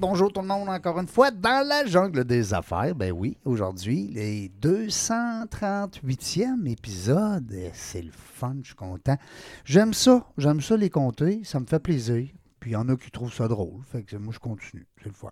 [0.00, 2.94] Bonjour tout le monde encore une fois dans la jungle des affaires.
[2.94, 7.52] Ben oui, aujourd'hui, les 238e épisode.
[7.72, 9.16] C'est le fun, je suis content.
[9.64, 12.28] J'aime ça, j'aime ça les compter, ça me fait plaisir.
[12.60, 15.08] Puis il y en a qui trouvent ça drôle, fait que moi je continue, c'est
[15.08, 15.30] le fun.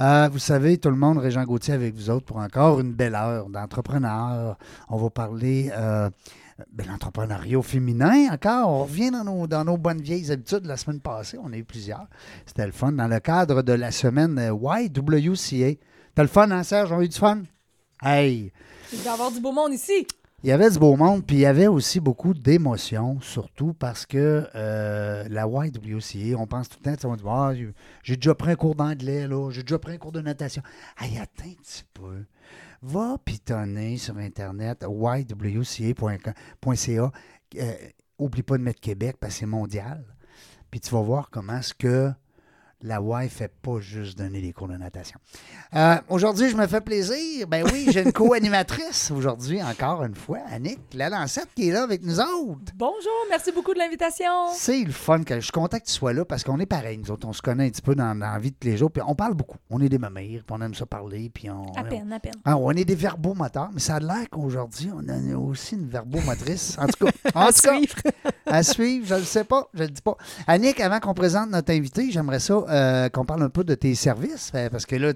[0.00, 3.14] Euh, vous savez, tout le monde, Régent Gauthier avec vous autres pour encore une belle
[3.14, 4.58] heure d'entrepreneur.
[4.88, 6.10] On va parler euh,
[6.72, 8.68] ben, l'entrepreneuriat féminin encore.
[8.70, 10.66] On revient dans nos, dans nos bonnes vieilles habitudes.
[10.66, 12.06] La semaine passée, on a eu plusieurs.
[12.46, 15.78] C'était le fun dans le cadre de la semaine euh, YWCA.
[16.14, 16.92] T'as le fun, hein, Serge?
[16.92, 17.42] On a eu du fun?
[18.02, 18.52] Hey!
[18.92, 20.06] Il va y avoir du beau monde ici.
[20.44, 24.06] Il y avait du beau monde, puis il y avait aussi beaucoup d'émotions, surtout parce
[24.06, 28.36] que euh, la YWCA, on pense tout le temps, on dit Ah, j'ai- j'ai déjà
[28.36, 30.62] pris un cours d'anglais, là, j'ai déjà pris un cours de natation.
[31.00, 32.24] Hey, attends un petit peu.
[32.82, 36.32] Va pitonner sur Internet, ywca.ca.
[37.56, 37.74] Euh,
[38.18, 40.04] oublie pas de mettre Québec parce que c'est mondial.
[40.70, 42.12] Puis tu vas voir comment est-ce que
[42.82, 45.18] la Y ne fait pas juste donner des cours de natation.
[45.74, 47.46] Euh, aujourd'hui, je me fais plaisir.
[47.48, 51.82] Ben oui, j'ai une co-animatrice aujourd'hui, encore une fois, Annick la Lancette, qui est là
[51.82, 52.72] avec nous autres.
[52.76, 54.52] Bonjour, merci beaucoup de l'invitation.
[54.54, 56.98] C'est le fun que je suis content que tu sois là parce qu'on est pareil,
[56.98, 57.26] nous autres.
[57.26, 58.90] On se connaît un petit peu dans, dans la vie de tous les jours.
[58.92, 59.58] Puis on parle beaucoup.
[59.70, 61.30] On est des mamires, puis on aime ça parler.
[61.34, 62.34] Puis on, À peine, à peine.
[62.44, 66.78] Ah, on est des verbomoteurs, mais ça a l'air qu'aujourd'hui, on a aussi une verbomotrice.
[66.78, 68.10] En tout cas, en tout cas,
[68.46, 70.16] à suivre, je ne le sais pas, je ne le dis pas.
[70.46, 73.94] Annick, avant qu'on présente notre invité, j'aimerais ça euh, qu'on parle un peu de tes
[73.94, 75.12] services, euh, parce que là,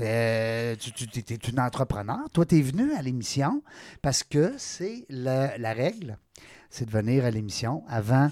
[0.00, 0.90] euh, tu,
[1.32, 2.18] es une entrepreneur.
[2.32, 3.62] Toi, tu es venu à l'émission
[4.02, 6.16] parce que c'est la, la règle,
[6.70, 8.30] c'est de venir à l'émission avant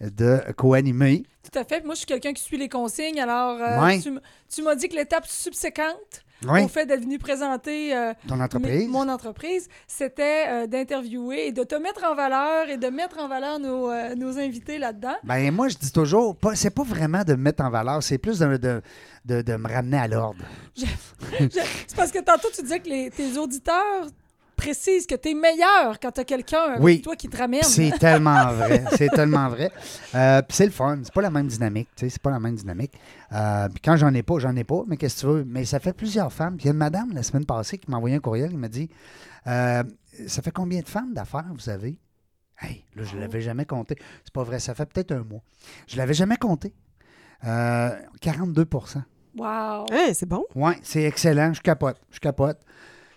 [0.00, 1.24] de co-animer.
[1.42, 1.84] Tout à fait.
[1.84, 3.20] Moi, je suis quelqu'un qui suit les consignes.
[3.20, 4.00] Alors, euh, Ouais.
[4.00, 4.10] tu,
[4.48, 8.44] tu m'as dit que l'étape subséquente Oui, au fait d'être venu présenter euh, ton mes-
[8.44, 8.88] entreprise.
[8.88, 13.28] mon entreprise, c'était euh, d'interviewer et de te mettre en valeur et de mettre en
[13.28, 15.16] valeur nos, euh, nos invités là-dedans.
[15.24, 18.38] Ben moi, je dis toujours, c'est pas vraiment de me mettre en valeur, c'est plus
[18.38, 18.82] de, de,
[19.26, 20.44] de- de me ramener à l'ordre.
[20.74, 24.06] C'est parce que tantôt, tu disais que les- tes auditeurs
[24.60, 27.00] précisent que tu es meilleur quand tu as quelqu'un avec Oui.
[27.02, 27.62] toi qui te ramène.
[27.62, 28.84] C'est tellement vrai.
[28.96, 29.70] C'est tellement vrai.
[30.14, 30.98] Euh, puis c'est le fun.
[31.02, 31.88] C'est pas la même dynamique.
[31.96, 32.92] tu sais, C'est pas la même dynamique.
[33.32, 34.82] Euh, puis quand j'en ai pas, j'en ai pas.
[34.86, 35.44] Mais qu'est-ce que tu veux?
[35.46, 36.56] Mais ça fait plusieurs femmes.
[36.56, 38.50] Puis il y a une madame la semaine passée qui m'a envoyé un courriel.
[38.50, 38.88] qui m'a dit
[39.46, 39.82] euh,
[40.26, 41.98] Ça fait combien de femmes d'affaires vous avez?
[42.60, 43.96] Hey, là, je ne l'avais jamais compté.
[44.24, 44.58] C'est pas vrai.
[44.60, 45.40] Ça fait peut-être un mois.
[45.88, 46.74] Je l'avais jamais compté.
[47.46, 47.90] Euh,
[48.22, 49.02] 42%
[49.38, 49.86] Wow.
[49.92, 50.44] Hein, c'est bon.
[50.56, 51.52] oui, c'est excellent.
[51.54, 51.96] Je capote.
[52.10, 52.58] Je capote.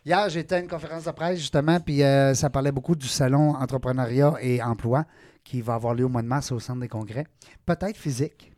[0.05, 3.55] Hier, j'étais à une conférence de presse, justement, puis euh, ça parlait beaucoup du salon
[3.55, 5.05] entrepreneuriat et emploi
[5.45, 7.25] qui va avoir lieu au mois de mars au centre des congrès.
[7.65, 8.51] Peut-être physique.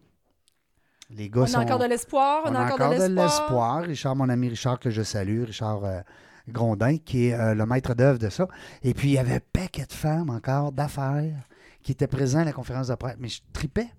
[1.11, 1.59] Les gars On sont.
[1.59, 2.43] a encore de l'espoir.
[2.45, 3.83] On, on a encore, de l'espoir.
[3.83, 6.01] Richard, mon ami Richard, que je salue, Richard euh,
[6.49, 8.47] Grondin, qui est euh, le maître d'œuvre de ça.
[8.81, 11.47] Et puis, il y avait un paquet de femmes encore, d'affaires,
[11.83, 13.17] qui étaient présentes à la conférence de presse.
[13.19, 13.89] Mais je tripais.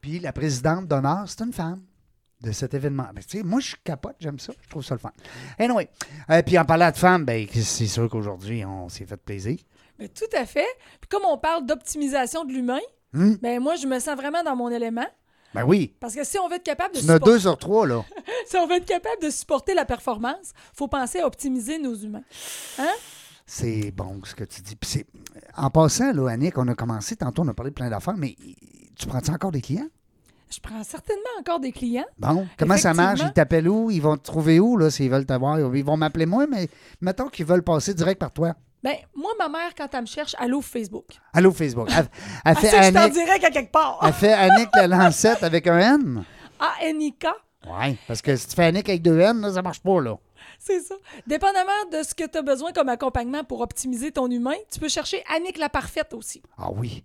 [0.00, 1.80] Puis, la présidente d'honneur, c'est une femme
[2.42, 3.06] de cet événement.
[3.14, 5.12] Ben, tu sais, moi, je capote, j'aime ça, je trouve ça le fun.
[5.58, 5.88] Anyway,
[6.30, 9.58] euh, puis en parlant de femmes, ben, c'est sûr qu'aujourd'hui, on s'est fait plaisir.
[9.98, 10.66] Mais tout à fait.
[11.00, 12.80] Puis comme on parle d'optimisation de l'humain,
[13.14, 13.36] Hum?
[13.40, 15.06] ben moi, je me sens vraiment dans mon élément.
[15.54, 17.86] Ben oui, Parce que si on veut être capable de, tu supporter, deux sur trois,
[17.86, 18.04] là.
[18.46, 22.24] si on veut être capable de supporter la performance, faut penser à optimiser nos humains.
[23.46, 24.76] C'est bon ce que tu dis.
[24.76, 25.06] Puis c'est-
[25.56, 28.36] en passant, là, Annick, on a commencé, tantôt, on a parlé de plein d'affaires, mais
[28.98, 29.88] tu prends-tu encore des clients?
[30.48, 32.04] Je prends certainement encore des clients.
[32.18, 33.20] Bon, comment ça marche?
[33.20, 33.90] Ils t'appellent où?
[33.90, 35.58] Ils vont te trouver où, là, s'ils veulent t'avoir?
[35.58, 36.68] Ils vont m'appeler moi, mais
[37.00, 38.54] mettons qu'ils veulent passer direct par toi.
[38.82, 41.06] Ben, moi, ma mère, quand elle me cherche, elle ouvre Facebook.
[41.32, 41.88] Allô, Facebook.
[41.90, 42.06] Elle,
[42.44, 43.98] elle Elle fait sait que je suis en Annick, direct à quelque part.
[44.06, 46.24] elle fait Annick la lancette avec un N?
[46.60, 47.26] A-N-I-K,
[47.66, 50.16] Oui, parce que si tu fais Annick avec deux N, là, ça marche pas, là.
[50.60, 50.94] c'est ça.
[51.26, 54.88] Dépendamment de ce que tu as besoin comme accompagnement pour optimiser ton humain, tu peux
[54.88, 56.40] chercher Annick la parfaite aussi.
[56.56, 57.04] Ah oui.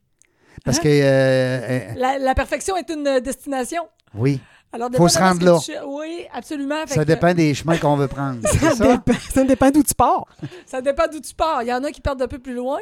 [0.63, 0.81] Parce Hein?
[0.83, 3.87] que, euh, euh, La, la perfection est une euh, destination.
[4.13, 4.39] oui,
[4.73, 5.59] Alors, Faut se rendre là.
[5.63, 6.85] tu Oui, absolument.
[6.87, 8.39] Ça que- dépend des chemins qu'on veut prendre.
[8.51, 8.87] C'est Ça, ça?
[8.97, 10.25] dépend, ça dépend d'où tu pars.
[10.65, 11.63] Ça dépend d'où tu pars.
[11.63, 12.79] Il y en a qui partent un peu plus loin.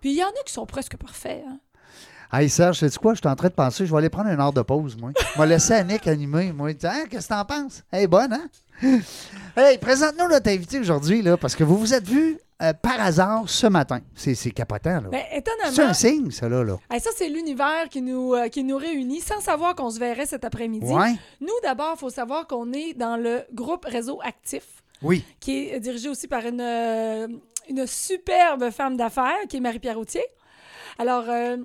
[0.00, 1.44] Puis il y en a qui sont presque parfaits.
[1.46, 1.58] hein.
[2.32, 3.14] Hey Serge, sais-tu quoi?
[3.14, 5.10] Je suis en train de penser, je vais aller prendre une heure de pause, moi.
[5.34, 6.68] Je vais laisser Annick animer, moi.
[6.84, 7.82] Hein, qu'est-ce que t'en penses?
[7.92, 9.00] Hey, bonne, hein?
[9.56, 13.42] Hey, présente-nous notre invité aujourd'hui, là, parce que vous vous êtes vus euh, par hasard
[13.48, 13.98] ce matin.
[14.14, 15.08] C'est c'est capotant, là.
[15.10, 16.62] Ben, c'est étonnamment, un signe, ça, là.
[16.62, 16.76] là.
[16.92, 20.26] hey, ça, c'est l'univers qui nous, euh, qui nous réunit sans savoir qu'on se verrait
[20.26, 20.92] cet après-midi.
[20.92, 21.14] Ouais?
[21.40, 24.64] Nous, d'abord, il faut savoir qu'on est dans le groupe Réseau Actif,
[25.02, 25.24] Oui.
[25.40, 27.26] qui est dirigé aussi par une, euh,
[27.68, 30.24] une superbe femme d'affaires, qui est Marie-Pierre Routier.
[30.98, 31.56] Alors, euh,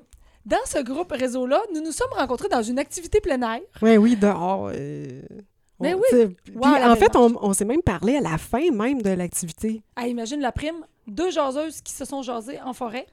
[0.45, 3.61] dans ce groupe réseau-là, nous nous sommes rencontrés dans une activité plein air.
[3.81, 4.69] Oui, oui, dehors.
[4.73, 5.21] euh,
[5.79, 6.35] Mais on- oui.
[6.55, 9.81] Wow, en fait, on, s'est même parlé à la fin même de l'activité.
[9.95, 13.07] Ah, imagine la prime, deux jaseuses qui se sont jasées en forêt.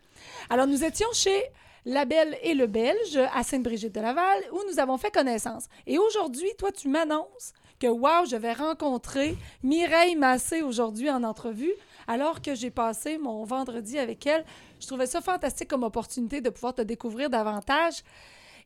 [0.50, 1.42] Alors, nous étions chez
[1.84, 5.64] La Belle et le Belge à Sainte-Brigitte de Laval, où nous avons fait connaissance.
[5.86, 11.72] Et aujourd'hui, toi, tu m'annonces que, wow, je vais rencontrer Mireille Massé aujourd'hui en entrevue,
[12.06, 14.44] alors que j'ai passé mon vendredi avec elle.
[14.82, 18.02] Je trouvais ça fantastique comme opportunité de pouvoir te découvrir davantage.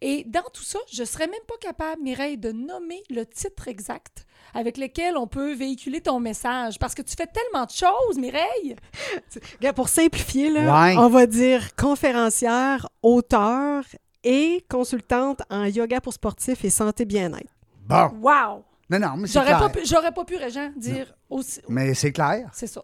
[0.01, 4.27] Et dans tout ça, je serais même pas capable, Mireille, de nommer le titre exact
[4.55, 6.79] avec lequel on peut véhiculer ton message.
[6.79, 8.77] Parce que tu fais tellement de choses, Mireille.
[9.75, 10.97] Pour simplifier, là, Ouais.
[10.99, 13.85] on va dire conférencière, auteur
[14.25, 17.53] et consultante en yoga pour sportifs et santé bien-être.
[17.87, 18.09] Bon.
[18.21, 18.65] Wow!
[18.91, 19.59] Non, non, mais c'est J'aurais clair.
[19.61, 21.61] pas, pu, j'aurais pas pu, Régent, dire aussi.
[21.69, 22.49] Mais c'est clair.
[22.53, 22.83] C'est ça.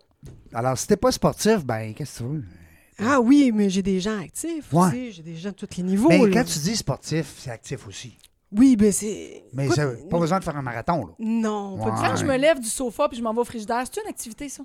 [0.55, 2.45] Alors, si t'es pas sportif, ben, qu'est-ce que tu veux?
[2.99, 4.87] Ah oui, mais j'ai des gens actifs Ouais.
[4.89, 6.09] aussi, j'ai des gens de tous les niveaux.
[6.09, 6.31] Mais là.
[6.43, 8.17] Quand tu dis sportif, c'est actif aussi.
[8.55, 9.45] Oui, ben c'est...
[9.55, 11.13] Mais Écoute, ça, pas besoin de faire un marathon, là.
[11.19, 11.91] Non, pas Ouais.
[11.93, 12.21] du Quand tout.
[12.21, 14.63] je me lève du sofa puis je m'en vais au frigidaire, c'est une activité, ça?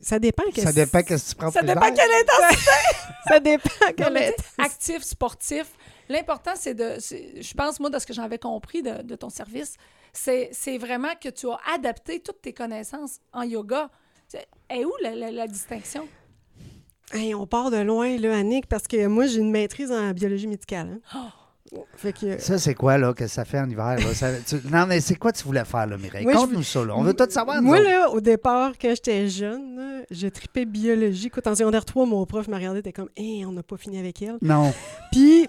[0.00, 0.42] Ça dépend.
[0.46, 2.70] Ça qu'est-ce- dépend qu'est-ce que tu prends Ça pour dépend quelle intensité!
[3.28, 3.70] Ça dépend.
[3.96, 5.66] Quelle sais, actif, sportif.
[6.08, 6.96] L'important, c'est de.
[6.98, 9.76] Je pense, moi, de ce que j'avais compris de, de ton service,
[10.12, 13.88] c'est vraiment que tu as adapté toutes tes connaissances en yoga.
[14.74, 16.08] Et où la, la- la distinction?
[17.12, 20.46] Hey, on part de loin, là, Annick, parce que moi, j'ai une maîtrise en biologie
[20.46, 20.98] médicale.
[21.14, 21.28] hein.
[21.96, 22.38] Fait que...
[22.38, 23.96] Ça, c'est quoi, là, que ça fait en hiver?
[23.98, 24.14] Là?
[24.14, 26.26] Ça- tu- Non, mais c'est quoi tu voulais faire, là, Mireille?
[26.26, 26.94] Conte-nous ça, là.
[26.94, 27.62] On veut tout savoir.
[27.62, 31.28] nous Moi, là, au départ, quand j'étais jeune, là, je tripais biologie.
[31.28, 33.98] Écoute, en secondaire 3, mon prof m'a regardé, était comme, hé, on n'a pas fini
[33.98, 34.36] avec elle.
[34.42, 34.70] Non.
[35.12, 35.48] Puis,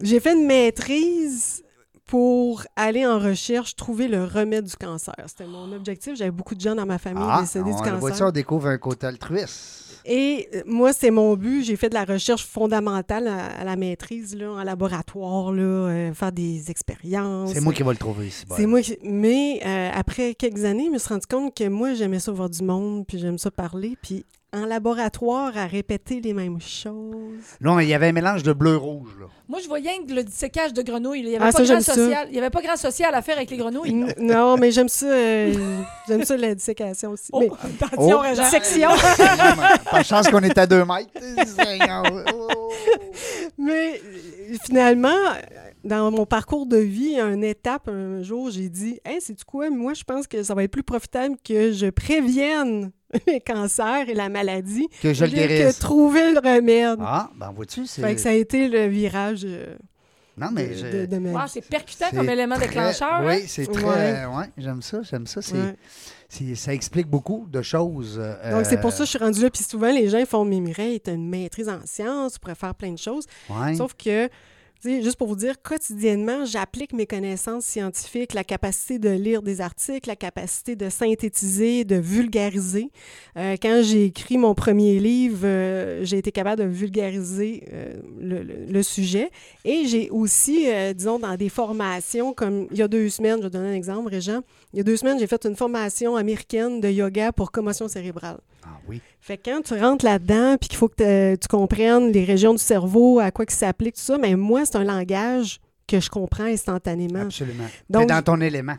[0.00, 1.64] j'ai fait une maîtrise
[2.06, 5.16] pour aller en recherche, trouver le remède du cancer.
[5.26, 6.14] C'était mon objectif.
[6.14, 8.16] J'avais beaucoup de gens dans ma famille Ah, décédés on du voit cancer.
[8.16, 9.82] ça, on découvre un côté altruiste.
[10.06, 11.64] Et euh, moi, c'est mon but.
[11.64, 16.14] J'ai fait de la recherche fondamentale à, à la maîtrise, là, en laboratoire, là, euh,
[16.14, 17.52] faire des expériences.
[17.52, 18.44] C'est moi qui vais le trouver ici.
[18.56, 18.96] C'est moi qui...
[19.02, 22.48] Mais euh, après quelques années, je me suis rendu compte que moi, j'aimais ça voir
[22.48, 23.96] du monde, puis j'aime ça parler.
[24.00, 27.44] Puis en laboratoire, à répéter les mêmes choses.
[27.60, 29.26] Là, il y avait un mélange de bleu-rouge, là.
[29.48, 31.20] Moi, je voyais que le sécage de grenouilles.
[31.20, 31.94] Il n'y avait, Ah, pas ça, grand j'aime ça.
[31.94, 32.26] social.
[32.30, 33.90] il y avait pas grand social à faire avec les grenouilles.
[33.90, 35.06] N- non, mais j'aime ça.
[35.06, 35.52] euh,
[36.08, 37.28] j'aime ça la dissécation aussi.
[37.32, 37.50] Oh, Mais
[37.82, 38.34] attention, Oh.
[38.34, 38.88] Dissection.
[39.90, 41.10] Pas chance qu'on est à deux mètres.
[42.34, 42.72] Oh.
[43.58, 44.00] Mais
[44.64, 45.14] finalement,
[45.84, 49.70] dans mon parcours de vie, une étape, un jour, j'ai dit Hey, c'est quoi?
[49.70, 52.90] Moi, je pense que ça va être plus profitable que je prévienne
[53.26, 55.76] les cancers et la maladie Que je le guérisse.
[55.76, 56.98] que trouver le remède.
[57.00, 58.02] Ah, ben vois-tu, c'est...
[58.02, 59.76] Fait que ça a été le virage euh,
[60.36, 60.74] Non, de, mais...
[60.74, 63.12] je- de- de ma Wow, c'est percutant comme élément très- déclencheur.
[63.14, 63.24] hein?
[63.26, 63.84] Oui, c'est très...
[63.84, 64.24] Ouais.
[64.26, 65.40] Ouais, j'aime ça, j'aime ça.
[65.40, 66.54] C'est, Ouais.
[66.56, 68.18] ça explique beaucoup de choses.
[68.20, 69.50] euh, Donc, c'est pour ça que je suis rendue là.
[69.50, 72.56] Puis souvent, les gens font Mais Mireille, tu as une maîtrise en sciences, tu pourrais
[72.56, 73.24] faire plein de choses.
[73.50, 73.74] ouais.
[73.76, 74.28] Sauf que,
[74.84, 80.08] juste pour vous dire, quotidiennement, j'applique mes connaissances scientifiques, la capacité de lire des articles,
[80.08, 82.90] la capacité de synthétiser, de vulgariser.
[83.36, 88.42] Euh, quand j'ai écrit mon premier livre, euh, j'ai été capable de vulgariser euh, le,
[88.42, 89.30] le- sujet.
[89.64, 93.50] Et j'ai aussi, disons, dans des formations, comme il y a deux semaines, je vais
[93.50, 94.42] donner un exemple, Régent,
[94.72, 98.38] il y a deux semaines, j'ai fait une formation américaine de yoga pour commotion cérébrale.
[98.68, 99.00] Ah oui.
[99.20, 102.52] Fait que quand tu rentres là-dedans, puis qu'il faut que te- tu comprennes les régions
[102.52, 106.00] du cerveau, à quoi que ça s'applique, tout ça, mais moi, c'est un langage que
[106.00, 107.20] je comprends instantanément.
[107.22, 107.66] Absolument.
[107.88, 108.76] Donc, dans ton élément.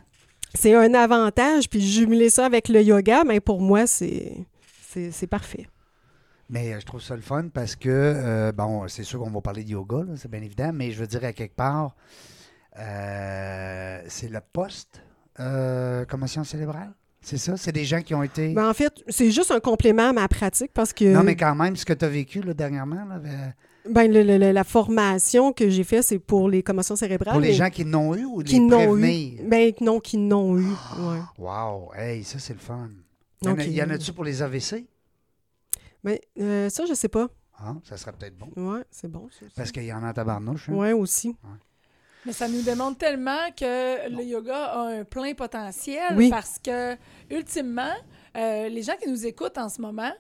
[0.54, 4.46] C'est un avantage, puis jumeler ça avec le yoga, mais pour moi, c'est
[5.30, 5.68] parfait.
[6.50, 9.42] Mais euh, je trouve ça le fun parce que, euh, bon, c'est sûr qu'on va
[9.42, 11.96] parler de yoga, c'est bien évident, mais je veux dire, à quelque part,
[12.80, 15.02] euh, c'est le poste
[15.40, 16.94] euh, commotion cérébrale?
[17.22, 17.58] C'est ça?
[17.58, 18.54] C'est des gens qui ont été.
[18.54, 21.56] Ben, en fait, c'est juste un complément à ma pratique parce que non, mais quand
[21.56, 23.20] même, ce que tu as vécu là, dernièrement, là,
[23.90, 27.34] ben, le- le- le- la formation que j'ai faite, c'est pour les commotions cérébrales.
[27.34, 29.02] pour les gens qui n'ont eu ou qui les n'ont eu.
[29.02, 29.42] prévenir?
[29.46, 30.66] Ben, non, qui n'ont eu.
[31.00, 31.20] Ouais.
[31.38, 31.92] Wow!
[31.96, 32.90] Hey, ça, c'est le fun.
[33.42, 34.86] Il Donc, il y en a-tu pour les AVC?
[36.04, 37.28] Ben, euh, ça, je sais pas.
[37.60, 38.50] Ah, ça serait peut-être bon.
[38.56, 39.28] Ouais, c'est bon.
[39.32, 39.46] ça.
[39.56, 40.70] Parce qu'il y en a en tabarnouche.
[40.70, 40.74] hein.
[40.74, 41.36] Ouais, aussi.
[42.28, 46.30] Mais ça nous démontre tellement que le yoga a un plein potentiel Oui.
[46.30, 46.98] parce que,
[47.32, 47.94] ultimement,
[48.36, 50.12] euh, les gens qui nous écoutent en ce moment,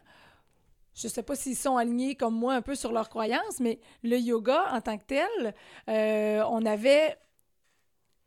[0.95, 4.17] je sais pas s'ils sont alignés comme moi un peu sur leurs croyances, mais le
[4.17, 5.53] yoga en tant que tel,
[5.89, 7.17] euh, on avait.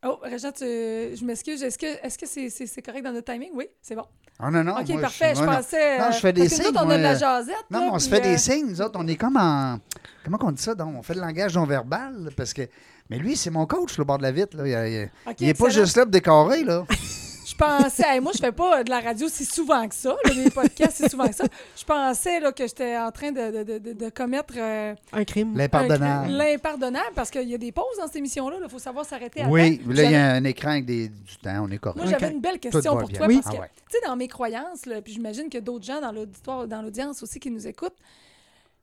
[0.04, 1.62] Oh, Régent, tu- je m'excuse.
[1.62, 3.50] Est-ce que est-ce que c'est c'est- c'est correct dans notre timing?
[3.54, 4.04] Oui, c'est bon.
[4.38, 4.76] Ah non, non.
[4.78, 5.34] OK, moi, parfait.
[5.34, 5.98] Je, moi, pensais.
[5.98, 7.56] Non, euh, je fais des parce que nous signes, autres, on a de la jasette.
[7.70, 8.98] Non, là, on se fait euh, des signes, nous autres.
[9.02, 9.78] On est comme en.
[10.24, 10.94] Comment on dit ça, donc?
[10.98, 12.62] On fait le langage non verbal, parce que.
[13.10, 14.56] Mais lui, c'est mon coach, le bord de la vitre.
[14.56, 14.66] Là.
[14.86, 16.84] Il, il- OK, il est pas juste là pour décorer, là.
[17.46, 20.34] Je pensais, hey, moi, je fais pas de la radio si souvent que ça, là,
[20.34, 21.44] des podcasts si souvent que ça.
[21.76, 25.54] Je pensais là, que j'étais en train de, de- de- de commettre euh, Un crime.
[25.58, 26.30] L'impardonnable.
[26.32, 28.56] l'impardonnable parce qu'il y a des pauses dans cette émission-là.
[28.62, 31.36] Il faut savoir s'arrêter à Oui, là, il y a un écran avec des, du
[31.42, 31.98] temps, on est correct.
[31.98, 33.18] Moi, j'avais une belle question pour bien.
[33.18, 33.40] toi Oui.
[33.42, 33.70] parce que, Ah ouais.
[33.90, 37.22] tu sais, dans mes croyances, là, puis j'imagine que d'autres gens dans l'auditoire, dans l'audience
[37.22, 37.96] aussi qui nous écoutent,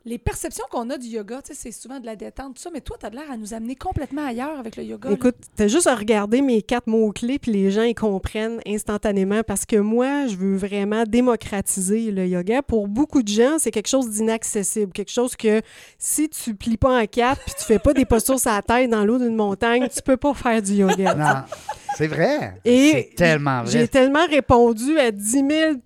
[0.08, 2.70] les perceptions qu'on a du yoga, tu sais, c'est souvent de la détente, tout ça,
[2.74, 5.12] mais toi, tu as l'air à nous amener complètement ailleurs avec le yoga.
[5.12, 9.66] Écoute, t'as juste à regarder mes quatre mots-clés, puis les gens ils comprennent instantanément parce
[9.66, 12.62] que moi, je veux vraiment démocratiser le yoga.
[12.62, 15.62] Pour beaucoup de gens, c'est quelque chose d'inaccessible, quelque chose que
[16.00, 18.90] si tu plies pas en quatre puis tu fais pas des postures sur la tête
[18.90, 21.16] dans l'eau d'une montagne, tu peux pas faire du yoga.
[21.16, 21.44] Non,
[21.98, 22.54] c'est vrai.
[22.66, 23.88] Et c'est tellement J'ai vrai.
[23.88, 25.46] tellement répondu à 10 000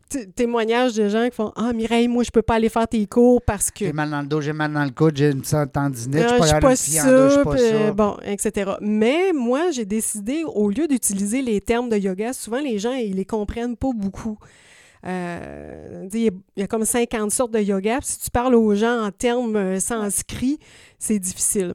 [0.09, 3.05] t- témoignages de gens qui font Ah, Mireille, moi, je peux pas aller faire tes
[3.07, 3.85] cours parce que.
[3.85, 6.43] J'ai mal dans le dos, j'ai mal dans le coude, j'ai une tendinite, Ah, je
[6.43, 8.71] suis pas deux, je suis pas puis, euh, bon, etc.
[8.81, 13.15] Mais moi, j'ai décidé, au lieu d'utiliser les termes de yoga, souvent les gens, ils
[13.15, 14.37] les comprennent pas beaucoup.
[15.03, 17.99] Euh, il y a- comme 50 sortes de yoga.
[18.03, 20.59] Si tu parles aux gens en termes euh, sanscrits,
[20.99, 21.73] c'est difficile.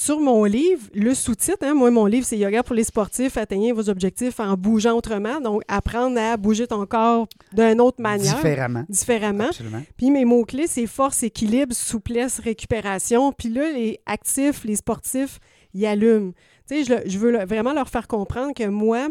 [0.00, 3.72] Sur mon livre, le sous-titre, hein, moi, mon livre, c'est Yoga pour les sportifs, atteignez
[3.72, 5.40] vos objectifs en bougeant autrement.
[5.40, 8.84] Donc, apprendre à bouger ton corps d'une autre manière, Différemment.
[8.88, 9.48] différemment.
[9.48, 9.82] Absolument.
[9.96, 13.32] Puis mes mots-clés, c'est force, équilibre, souplesse, récupération.
[13.32, 15.40] Puis là, les actifs, les sportifs,
[15.74, 16.30] ils allument.
[16.68, 19.08] Tu sais, je, veux vraiment leur faire comprendre que moi,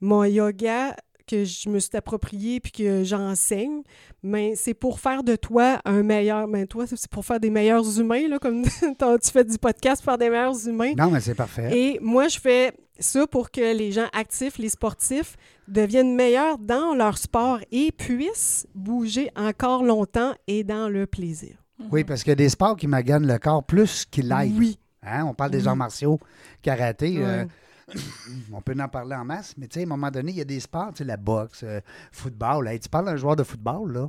[0.00, 0.96] mon yoga
[1.30, 3.82] que je me suis approprié puis que j'enseigne,
[4.22, 6.48] mais c'est pour faire de toi un meilleur...
[6.48, 8.64] Mais toi, c'est pour faire des meilleurs humains, là, comme
[8.98, 10.92] t'as- tu fais du podcast pour faire des meilleurs humains.
[10.96, 11.70] Non, mais c'est parfait.
[11.78, 15.36] Et moi, je fais ça pour que les gens actifs, les sportifs,
[15.68, 21.56] deviennent meilleurs dans leur sport et puissent bouger encore longtemps et dans le plaisir.
[21.90, 24.54] Oui, parce qu'il y a des sports qui maganent le corps plus qu'ils l'aillent.
[24.58, 24.78] Oui.
[25.02, 25.68] Hein, On parle des Oui.
[25.68, 26.18] arts martiaux,
[26.60, 27.14] karaté.
[27.18, 27.48] euh, Ouais.
[28.52, 30.40] on peut en parler en masse, mais tu sais, à un moment donné, il y
[30.40, 31.80] a des sports, tu sais, la boxe, euh,
[32.12, 32.68] football.
[32.68, 34.08] Hey, tu parles d'un joueur de football, là.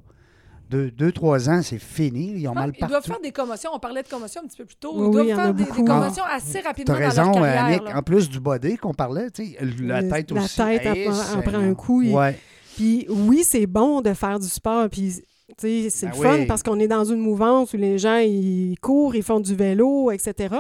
[0.70, 2.32] Deux, deux, trois ans, c'est fini.
[2.38, 3.22] Ils ont mal ils doivent faire partout.
[3.24, 3.72] des commotions.
[3.74, 4.94] On parlait de commotions un petit peu plus tôt.
[4.96, 7.24] Oui, Ils doivent oui, il a faire des, des commotions assez rapidement T'as dans raison,
[7.34, 7.66] leur euh, carrière.
[7.82, 7.84] Annick.
[7.90, 7.98] là.
[7.98, 10.56] En plus du body qu'on parlait, tu sais, la Le- tête la aussi.
[10.56, 10.94] tête, prend-
[11.36, 12.40] elle prend un coup, il- Ouais.
[12.78, 15.22] Puis oui, c'est bon de faire du sport, puis tu
[15.58, 16.46] c'est Ben le fun oui.
[16.46, 20.12] parce qu'on est dans une mouvance où les gens, ils courent, ils font du vélo,
[20.12, 20.56] etc.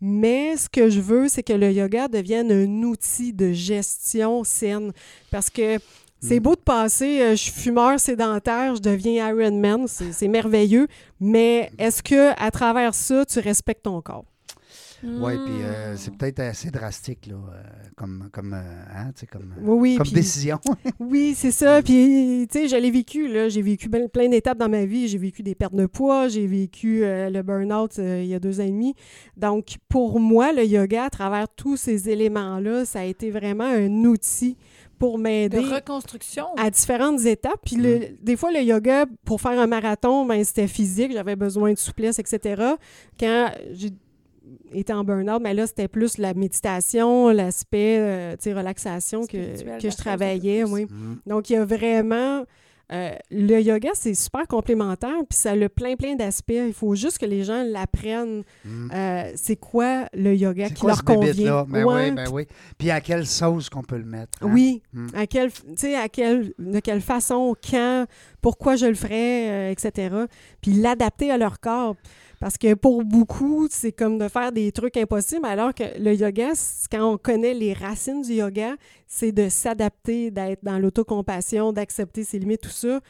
[0.00, 4.92] Mais ce que je veux, c'est que le yoga devienne un outil de gestion saine.
[5.30, 5.78] Parce que
[6.20, 6.42] c'est Mm.
[6.42, 10.88] beau de passer, euh, je suis fumeur sédentaire, je deviens Ironman, c'est c'est merveilleux,
[11.20, 14.24] mais est-ce que à travers ça, tu respectes ton corps?
[15.04, 15.64] Oui, puis Hmm.
[15.64, 17.62] euh, c'est peut-être assez drastique, là, euh,
[17.96, 19.96] comme, comme, euh, hein, comme, Oui, oui.
[19.96, 20.58] comme décision.
[21.00, 21.80] Oui, c'est ça.
[21.82, 23.48] Puis, tu sais, je l'ai vécu, là.
[23.48, 25.06] J'ai vécu ben- plein d'étapes dans ma vie.
[25.08, 28.40] J'ai vécu des pertes de poids, j'ai vécu euh, le burn-out euh, il y a
[28.40, 28.94] deux ans et demi.
[29.36, 33.88] Donc, pour moi, le yoga, à travers tous ces éléments-là, ça a été vraiment un
[34.04, 34.56] outil
[34.98, 36.46] pour de m'aider reconstruction?
[36.56, 37.60] à différentes étapes.
[37.64, 41.72] Puis, le- des fois, le yoga, pour faire un marathon, ben, c'était physique, j'avais besoin
[41.72, 42.62] de souplesse, etc.
[43.18, 43.90] Quand j'ai
[44.72, 49.80] été en burn-out, mais là, c'était plus la méditation, l'aspect, euh, tu sais, relaxation que,
[49.80, 50.84] que je travaillais, oui.
[50.84, 51.16] Mm.
[51.26, 52.44] Donc, il y a vraiment...
[52.90, 56.52] euh, le yoga, c'est super complémentaire, puis ça a plein, plein d'aspects.
[56.68, 58.44] Il faut juste que les gens l'apprennent.
[58.64, 58.90] Mm.
[58.94, 61.66] euh, c'est quoi le yoga C'est qui quoi leur convient.
[61.68, 62.46] Ben Ouais, oui, ben oui.
[62.78, 64.38] Puis à quelle sauce qu'on peut le mettre?
[64.42, 64.50] hein?
[64.50, 65.06] Oui, Mm.
[65.14, 68.06] à quelle, tu sais, à quelle, de quelle façon, quand,
[68.40, 70.14] pourquoi je le ferais, euh, etc.
[70.62, 71.94] Puis l'adapter à leur corps.
[72.40, 76.52] Parce que pour beaucoup, c'est comme de faire des trucs impossibles, alors que le yoga,
[76.90, 78.74] quand on connaît les racines du yoga,
[79.06, 83.00] c'est de s'adapter, d'être dans l'autocompassion, d'accepter ses limites, tout ça.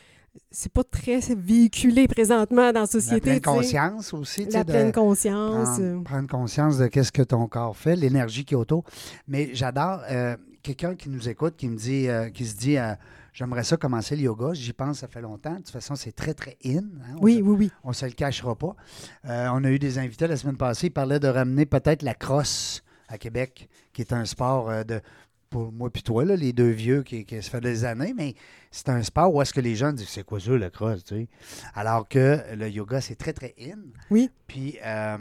[0.50, 3.20] C'est pas très véhiculé présentement dans la La société.
[3.20, 3.56] pleine tu sais.
[3.56, 4.44] conscience aussi.
[4.44, 5.78] tu sais, La de pleine conscience.
[5.78, 8.84] Prendre, prendre conscience de qu'est-ce que ton corps fait, l'énergie qui est autour.
[9.26, 12.92] Mais j'adore euh, quelqu'un qui nous écoute, qui me dit, euh, qui se dit, euh,
[13.32, 14.52] j'aimerais ça commencer le yoga.
[14.52, 15.52] J'y pense, ça fait longtemps.
[15.52, 16.78] De toute façon, c'est très, très in.
[16.78, 17.16] hein.
[17.20, 17.70] Oui, se- oui, oui.
[17.84, 18.74] On ne se le cachera pas.
[19.26, 20.88] Euh, on a eu des invités la semaine passée.
[20.88, 25.00] Ils parlaient de ramener peut-être la crosse à Québec, qui est un sport euh, de.
[25.50, 28.34] Pour moi puis toi, là, les deux vieux qui, qui se fait des années, mais
[28.70, 31.14] c'est un sport où est-ce que les gens disent c'est quoi ça, la crosse, tu
[31.14, 31.28] sais?
[31.74, 33.78] Alors que le yoga, c'est très, très in.
[34.10, 34.28] Oui.
[34.46, 35.16] Puis euh,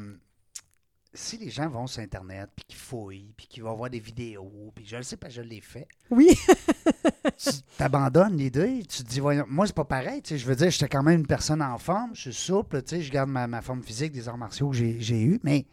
[1.17, 4.71] si les gens vont sur Internet, puis qu'ils fouillent, puis qu'ils vont voir des vidéos,
[4.75, 6.29] puis je le sais pas, je l'ai fait, Oui,
[7.38, 8.83] tu t'abandonnes l'idée.
[8.88, 10.21] Tu te dis, voyons, moi, c'est pas pareil.
[10.21, 12.83] Tu sais, je veux dire, j'étais quand même une personne en forme, je suis souple,
[12.83, 15.39] tu sais, je garde ma, ma forme physique des arts martiaux que j'ai j'ai eu,
[15.43, 15.65] mais.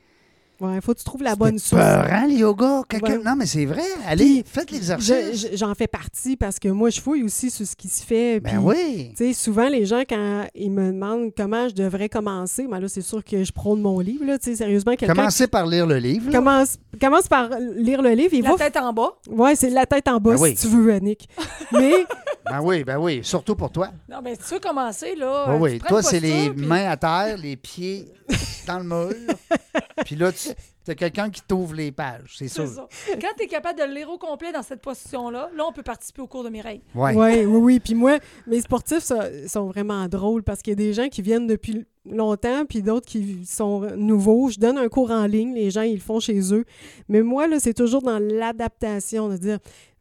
[0.75, 1.83] Il faut que tu trouves la bonne source.
[1.83, 2.83] peurant, le yoga.
[3.03, 3.19] Ouais.
[3.25, 3.83] Non, mais c'est vrai.
[4.07, 5.49] Allez, Puis, faites l'exercice.
[5.51, 8.41] je- J'en fais partie parce que moi, je fouille aussi sur ce qui se fait.
[8.41, 9.11] Ben puis, oui.
[9.17, 12.89] Tu sais, souvent, les gens, quand ils me demandent comment je devrais commencer, ben là,
[12.89, 14.95] c'est sûr que je prône mon livre, là, tu sais, sérieusement.
[14.97, 16.31] Quelqu'un Commencez par lire le livre.
[16.31, 16.39] là.
[16.39, 18.57] commence, commence par lire le livre, il La va...
[18.57, 19.13] tête en bas.
[19.29, 20.57] Ouais, c'est la tête en bas, Ben oui.
[20.57, 21.29] si tu veux, Annick.
[21.73, 21.93] Mais,
[22.51, 23.21] Ben oui, ben oui.
[23.23, 23.89] Surtout pour toi.
[24.07, 25.47] Non, mais si tu veux commencer, là.
[25.49, 25.79] Oui, euh, oui.
[25.89, 28.05] Toi, c'est les puis- mains à terre, les pieds
[28.67, 29.15] dans le mur.
[30.05, 30.49] Puis là, tu
[30.89, 32.69] as quelqu'un qui t'ouvre les pages, c'est C'est sûr.
[32.69, 32.89] ça.
[33.21, 35.83] Quand tu es capable de le lire au complet dans cette position-là, là, on peut
[35.83, 36.83] participer au cours de Mireille.
[36.95, 37.15] Ouais.
[37.15, 37.81] Ouais, oui, oui.
[37.81, 41.23] Puis moi, mes sportifs ça- sont vraiment drôles parce qu'il y a des gens qui
[41.23, 44.51] viennent depuis longtemps, puis d'autres qui sont nouveaux.
[44.51, 46.65] Je donne un cours en ligne, les gens, ils le font chez eux.
[47.09, 49.59] Mais moi, là, c'est toujours dans l'adaptation, de dire,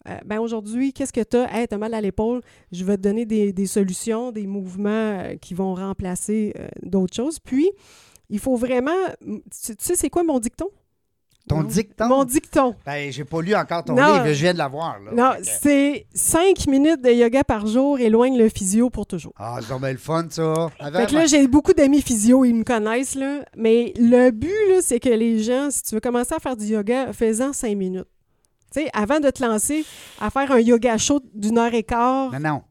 [0.09, 1.47] euh, ben aujourd'hui, qu'est-ce que tu as?
[1.55, 2.41] Hey, t'as mal à l'épaule,
[2.73, 4.89] je vais te donner des, des solutions, des mouvements
[5.21, 7.39] euh, qui vont remplacer euh, d'autres choses.
[7.39, 7.69] Puis,
[8.29, 8.91] il faut vraiment...
[9.21, 10.67] Tu, tu sais, c'est quoi mon dicton?
[11.49, 11.63] Ton Non.
[11.63, 12.07] dicton?
[12.07, 12.73] Mon dicton.
[12.85, 14.13] Ben, j'ai pas lu encore ton Non.
[14.13, 14.97] livre, je viens de l'avoir.
[15.13, 19.33] Non, c'est cinq minutes de yoga par jour éloigne le physio pour toujours.
[19.37, 20.69] Ah, c'est bien le fun, ça.
[20.79, 23.43] Fait que là, j'ai beaucoup d'amis physio, ils me connaissent, là.
[23.57, 26.65] Mais le but, là, c'est que les gens, si tu veux commencer à faire du
[26.65, 28.07] yoga, fais-en cinq minutes.
[28.73, 29.85] Tu sais, avant de te lancer
[30.21, 32.31] à faire un yoga chaud d'une heure et quart.
[32.31, 32.61] Non, non.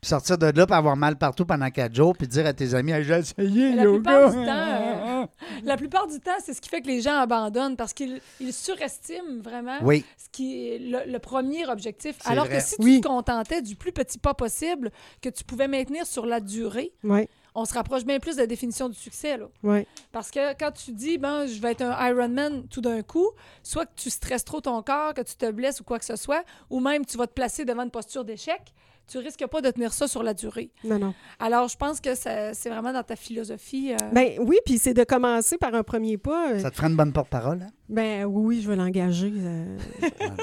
[0.00, 2.74] Puis sortir de là, puis avoir mal partout pendant quatre jours, puis dire à tes
[2.74, 3.98] amis, Hey, j'ai essayé, la yoga.
[3.98, 5.26] plupart du temps, euh,
[5.64, 8.52] La plupart du temps, c'est ce qui fait que les gens abandonnent parce qu'ils ils
[8.52, 12.16] surestiment vraiment Oui, ce qui est le, le premier objectif.
[12.22, 12.58] C'est Alors vrai.
[12.58, 14.90] que si tu te contentais du plus petit pas possible
[15.20, 18.46] que tu pouvais maintenir sur la durée, Oui, on se rapproche bien plus de la
[18.46, 19.36] définition du succès.
[19.36, 19.46] Là.
[19.64, 19.84] oui.
[20.12, 23.26] Parce que quand tu dis, ben, je vais être un Ironman tout d'un coup,
[23.64, 26.14] soit que tu stresses trop ton corps, que tu te blesses ou quoi que ce
[26.14, 28.60] soit, ou même tu vas te placer devant une posture d'échec,
[29.08, 30.70] tu risques pas de tenir ça sur la durée.
[30.84, 31.14] Non, non.
[31.38, 33.92] Alors, je pense que ça- c'est vraiment dans ta philosophie.
[33.92, 36.52] euh, Ben oui, puis c'est de commencer par un premier pas.
[36.52, 37.70] euh, ça te ferait une bonne porte-parole, hein?
[37.88, 39.32] Ben oui, oui, je vais l'engager.
[39.36, 39.76] euh.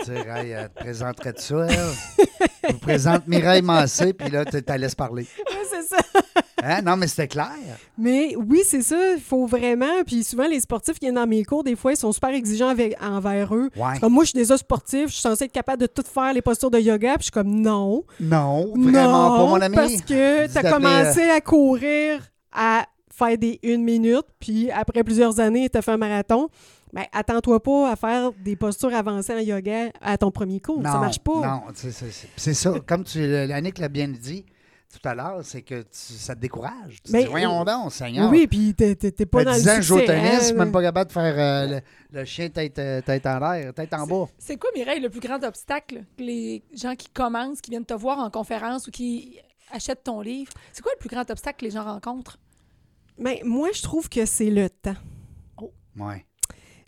[0.05, 2.27] Dire, hey, elle te présenterait de ça, elle?
[2.67, 5.27] Je vous présente Mireille Massé, puis là, tu t'as laisse parler.
[5.37, 5.97] Ouais, c'est ça.
[6.63, 6.81] Hein?
[6.81, 7.49] Non, mais c'était clair.
[7.97, 9.13] Mais oui, c'est ça.
[9.13, 10.03] Il faut vraiment.
[10.05, 12.69] Puis souvent, les sportifs qui viennent dans mes cours, des fois, ils sont super exigeants
[12.69, 13.69] avec, envers eux.
[13.75, 13.99] Ouais.
[13.99, 16.41] Comme moi, je suis déjà sportif, je suis censée être capable de tout faire les
[16.41, 18.03] postures de yoga, puis je suis comme non.
[18.19, 19.75] Non, vraiment non, pas, mon ami.
[19.75, 25.03] Parce que tu as d'appeler, commencé à courir, à faire des une minute, puis après
[25.03, 26.49] plusieurs années, tu as fait un marathon.
[26.93, 30.81] Ben, attends-toi pas à faire des postures avancées en yoga à ton premier cours.
[30.81, 31.41] ça marche pas.
[31.41, 31.61] Non,
[32.37, 32.73] c'est ça.
[32.87, 34.45] Comme tu, Annick l'a bien dit
[34.99, 37.01] tout à l'heure, c'est que tu- ça te décourage.
[37.03, 38.29] Tu Mais, dis, voyons donc, Seigneur.
[38.31, 40.13] Oui, puis t'es t'es- t'es pas dans le 10 ans que je joue au succès,
[40.13, 41.79] tennis, hein, même pas capable de faire euh,
[42.11, 44.25] le, le chien tête, euh, tête en l'air, tête en bas.
[44.37, 47.93] C'est quoi, Mireille, le plus grand obstacle que les gens qui commencent, qui viennent te
[47.93, 49.39] voir en conférence ou qui
[49.71, 50.51] achètent ton livre?
[50.73, 52.37] C'est quoi le plus grand obstacle que les gens rencontrent?
[53.17, 54.95] Mais moi, je trouve que c'est le temps.
[55.97, 56.25] Ouais.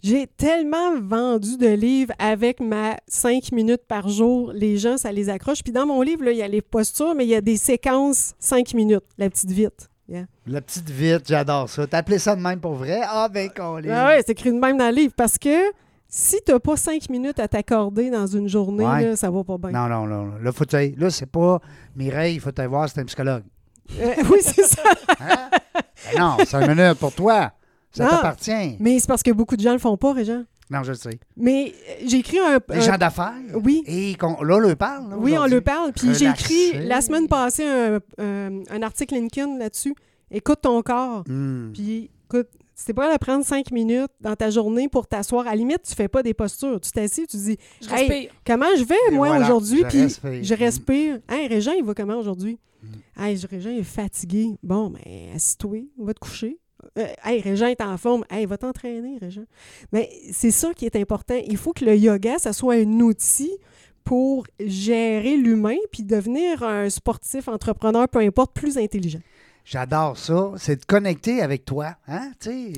[0.03, 4.51] J'ai tellement vendu de livres avec ma 5 minutes par jour.
[4.53, 5.63] Les gens, ça les accroche.
[5.63, 7.57] Puis dans mon livre, là, il y a les postures, mais il y a des
[7.57, 9.89] séquences 5 minutes, la petite vite.
[10.07, 10.25] Yeah.
[10.45, 11.85] La petite vite, j'adore ça.
[11.85, 13.01] T'as appelé ça de même pour vrai?
[13.03, 15.13] Ah, ben, qu'on Ah ouais, c'est écrit de même dans le livre.
[15.17, 15.71] Parce que
[16.07, 19.03] si tu n'as pas 5 minutes à t'accorder dans une journée, Ouais.
[19.03, 19.71] là, ça va pas bien.
[19.71, 20.31] Non, non, non.
[20.41, 21.59] Là, faut là c'est pas
[21.95, 23.43] Mireille, il faut te voir, c'est un psychologue.
[23.99, 24.83] Euh, oui, c'est ça.
[25.19, 25.49] Hein?
[26.13, 27.51] Ben non, c'est un minute pour toi.
[27.97, 28.77] Ça t'appartient.
[28.79, 30.43] Mais c'est parce que beaucoup de gens le font pas, Régent.
[30.69, 31.17] Non, je le sais.
[31.37, 32.59] Mais euh, j'ai écrit un.
[32.73, 33.33] Les gens d'affaires?
[33.63, 33.83] Oui.
[33.87, 35.09] Et qu'on- là, on leur parle.
[35.11, 35.55] là, Oui, on aujourd'hui.
[35.55, 35.93] le parle.
[35.93, 39.95] Puis j'ai écrit la semaine passée un, un- un article LinkedIn là-dessus.
[40.29, 41.23] Écoute ton corps.
[41.25, 41.71] Hmm.
[41.73, 45.47] Puis écoute, c'est pas de prendre cinq minutes dans ta journée pour t'asseoir.
[45.47, 46.81] À la limite, tu fais pas des postures.
[46.81, 48.31] Tu t'assis, tu dis Je Hey, respire.
[48.45, 49.79] comment je vais, Et moi, voilà, aujourd'hui?
[49.83, 50.43] je Puis respire.
[50.43, 51.19] je respire.
[51.29, 52.59] Hey, Régent, il va comment aujourd'hui?
[52.83, 52.87] Mm.
[53.23, 54.49] Hey, Régent il est fatigué.
[54.61, 55.01] Bon, ben,
[55.33, 56.59] assis-toi, va te coucher.
[56.97, 58.23] Euh, hey, Régent est en forme.
[58.29, 59.45] Hey, va t'entraîner, Régent.
[59.91, 61.35] Mais c'est ça qui est important.
[61.47, 63.51] Il faut que le yoga, ça soit un outil
[64.03, 69.19] pour gérer l'humain puis devenir un sportif, entrepreneur, peu importe, plus intelligent.
[69.69, 70.53] J'adore ça.
[70.55, 71.95] C'est de connecter avec toi.
[72.07, 72.31] Hein?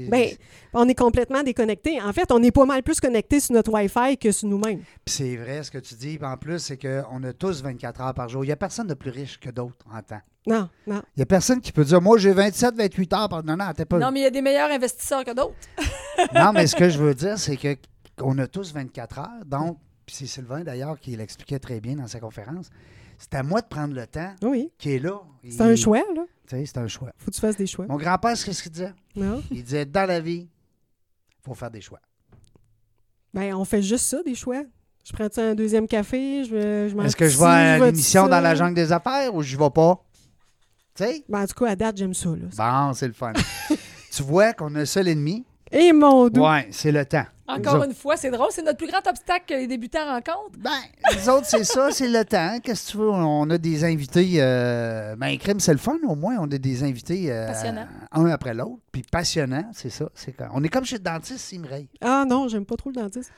[0.09, 0.29] Ben,
[0.73, 2.01] on est complètement déconnecté.
[2.01, 4.79] En fait, on est pas mal plus connecté sur notre Wi-Fi que sur nous-mêmes.
[5.05, 6.17] Puis c'est vrai ce que tu dis.
[6.19, 8.43] En plus, c'est qu'on a tous 24 heures par jour.
[8.43, 10.21] Il n'y a personne de plus riche que d'autres en temps.
[10.47, 11.01] Non, non.
[11.15, 13.43] Il n'y a personne qui peut dire Moi, j'ai 27, 28 heures par.
[13.43, 13.99] Non, non, t'es pas.
[13.99, 15.53] Non, mais il y a des meilleurs investisseurs que d'autres.
[16.33, 17.75] Non, mais ce que je veux dire, c'est que
[18.17, 19.45] qu'on a tous 24 heures.
[19.45, 22.69] Donc, puis c'est Sylvain d'ailleurs qui l'expliquait très bien dans sa conférence.
[23.17, 24.71] C'est à moi de prendre le temps Oui.
[24.77, 25.21] qui est là.
[25.49, 26.23] C'est un choix, là.
[26.47, 27.11] Tu sais, c'est un choix.
[27.17, 27.85] Faut que tu fasses des choix.
[27.87, 28.93] Mon grand-père, c'est ce qu'il disait?
[29.15, 29.41] Non?
[29.51, 31.99] Il disait Dans la vie, il faut faire des choix.
[33.33, 34.63] Ben, on fait juste ça, des choix.
[35.05, 36.43] Je prends-tu un deuxième café?
[36.43, 39.55] Je, je Est-ce que je vais à l'émission dans la jungle des affaires ou je
[39.57, 40.03] vais pas?
[40.99, 41.23] Sais?
[41.29, 42.47] Ben, en tout cas, à date, j'aime ça, là.
[42.57, 43.31] Bon, c'est le fun.
[44.11, 45.45] tu vois qu'on a un seul ennemi?
[45.71, 46.41] Et mon doux!
[46.41, 47.23] Ouais, c'est le temps.
[47.49, 48.47] Encore une fois, c'est drôle.
[48.51, 50.57] C'est notre plus grand obstacle que les débutants rencontrent.
[50.59, 50.69] Ben,
[51.15, 52.59] les autres, c'est ça, c'est le temps.
[52.63, 53.09] Qu'est-ce que tu veux?
[53.09, 54.33] On a des invités.
[54.37, 55.15] Euh...
[55.15, 56.35] Ben, crime, c'est le fun, au moins.
[56.39, 57.31] On a des invités.
[57.31, 57.87] euh, Passionnants.
[58.11, 58.79] Un après l'autre.
[58.91, 60.09] Puis passionnants, c'est ça.
[60.15, 61.87] C'est On est comme chez le dentiste, Simrey.
[62.01, 63.31] Ah non, j'aime pas trop le dentiste.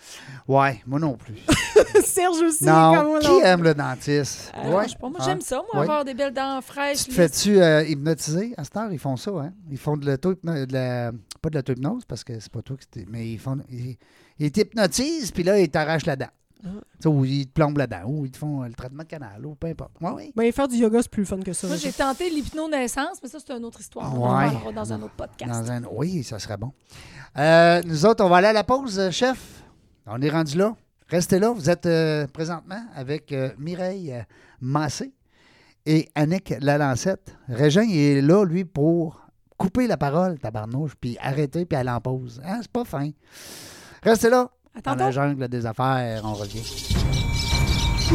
[0.48, 1.36] Ouais, moi non plus.
[2.06, 3.42] Serge aussi, comme non, moi, qui non.
[3.42, 4.52] aime le dentiste?
[4.58, 4.86] Euh, ouais.
[4.86, 5.26] je sais pas, moi, Ah.
[5.26, 5.82] j'aime ça, moi, Ouais.
[5.90, 7.04] avoir des belles dents fraîches.
[7.06, 8.54] Tu fais-tu euh, hypnotiser?
[8.58, 8.92] À cette heure?
[8.94, 9.52] Ils font ça, hein?
[9.70, 12.88] Ils font de l'auto de la pas de l'auto-hypnose parce que c'est pas toi qui
[12.88, 13.06] t'es.
[13.10, 13.58] Mais ils font.
[13.70, 13.98] Ils,
[14.40, 16.28] ils t'hypnotisent, puis là, ils t'arrachent la dent.
[16.64, 17.08] Ah.
[17.10, 19.44] Ou ils te plombent la dent, ou ils te font euh, le traitement de canal,
[19.46, 19.94] ou peu importe.
[20.00, 20.32] Oui.
[20.36, 21.66] Ben, faire du yoga, c'est plus fun que ça.
[21.68, 24.14] Moi, j'ai tenté l'hypnonaissance, mais ça, c'est une autre histoire.
[24.14, 24.52] On en Ouais.
[24.52, 25.50] parlera dans un autre podcast.
[25.52, 25.82] Dans un...
[25.92, 26.72] Oui, ça serait bon.
[27.38, 29.64] Euh, nous autres, on va aller à la pause, euh, chef.
[30.06, 30.76] On est rendu là.
[31.08, 31.52] Restez là.
[31.52, 34.14] Vous êtes euh, présentement avec euh, Mireille
[34.62, 35.14] Massé
[35.88, 37.36] et Annick Lalancette.
[37.50, 39.20] Régin il est là, lui, pour
[39.58, 42.40] couper la parole, tabarnouche, puis arrêter, puis aller en pause.
[42.46, 43.10] Hein, c'est pas fin.
[44.04, 44.48] Restez là.
[44.84, 46.64] Dans Attends, la jungle des affaires, on revient.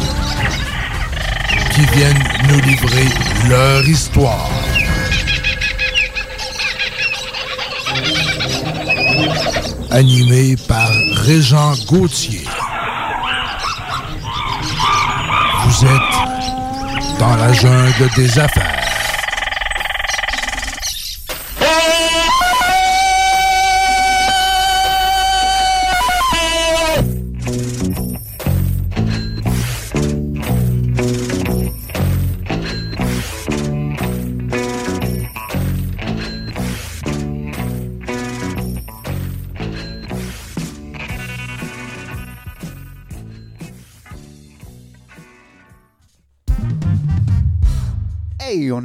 [1.73, 3.07] qui viennent nous livrer
[3.49, 4.49] leur histoire.
[9.89, 10.89] Animé par
[11.25, 12.45] Régent Gauthier.
[15.65, 16.22] Vous êtes
[17.23, 18.72] dans la jungle des affaires.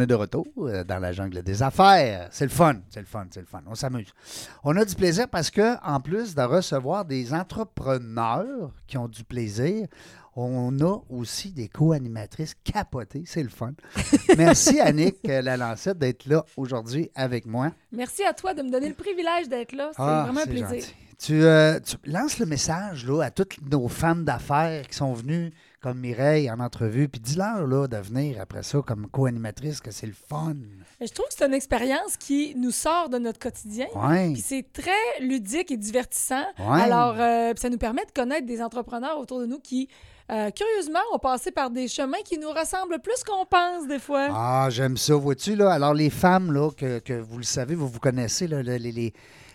[0.08, 2.28] De retour euh, dans la jungle des affaires.
[2.32, 3.60] C'est le fun, c'est le fun, c'est le fun.
[3.66, 4.12] On s'amuse.
[4.64, 9.22] On a du plaisir parce que, en plus de recevoir des entrepreneurs qui ont du
[9.24, 9.86] plaisir,
[10.34, 13.24] on a aussi des co-animatrices capotées.
[13.26, 13.72] C'est le fun.
[14.36, 17.72] Merci, Annick euh, Lalancette, d'être là aujourd'hui avec moi.
[17.92, 19.90] Merci à toi de me donner le privilège d'être là.
[19.92, 20.84] C'est Ah, vraiment un plaisir.
[21.18, 25.50] Tu, euh, tu lances le message là, à toutes nos femmes d'affaires qui sont venues,
[25.80, 30.06] comme Mireille, en entrevue, puis dis-leur là, de venir après ça comme co-animatrice, que c'est
[30.06, 30.56] le fun.
[31.00, 33.86] Je trouve que c'est une expérience qui nous sort de notre quotidien.
[33.94, 34.32] Ouais.
[34.32, 36.44] Puis c'est très ludique et divertissant.
[36.58, 36.80] Ouais.
[36.82, 39.88] Alors, euh, ça nous permet de connaître des entrepreneurs autour de nous qui,
[40.32, 44.28] euh, curieusement, ont passé par des chemins qui nous ressemblent plus qu'on pense des fois.
[44.32, 45.70] Ah, j'aime ça, vois-tu, là.
[45.70, 49.12] Alors, les femmes, là, que, que vous le savez, vous vous connaissez, là, les, les,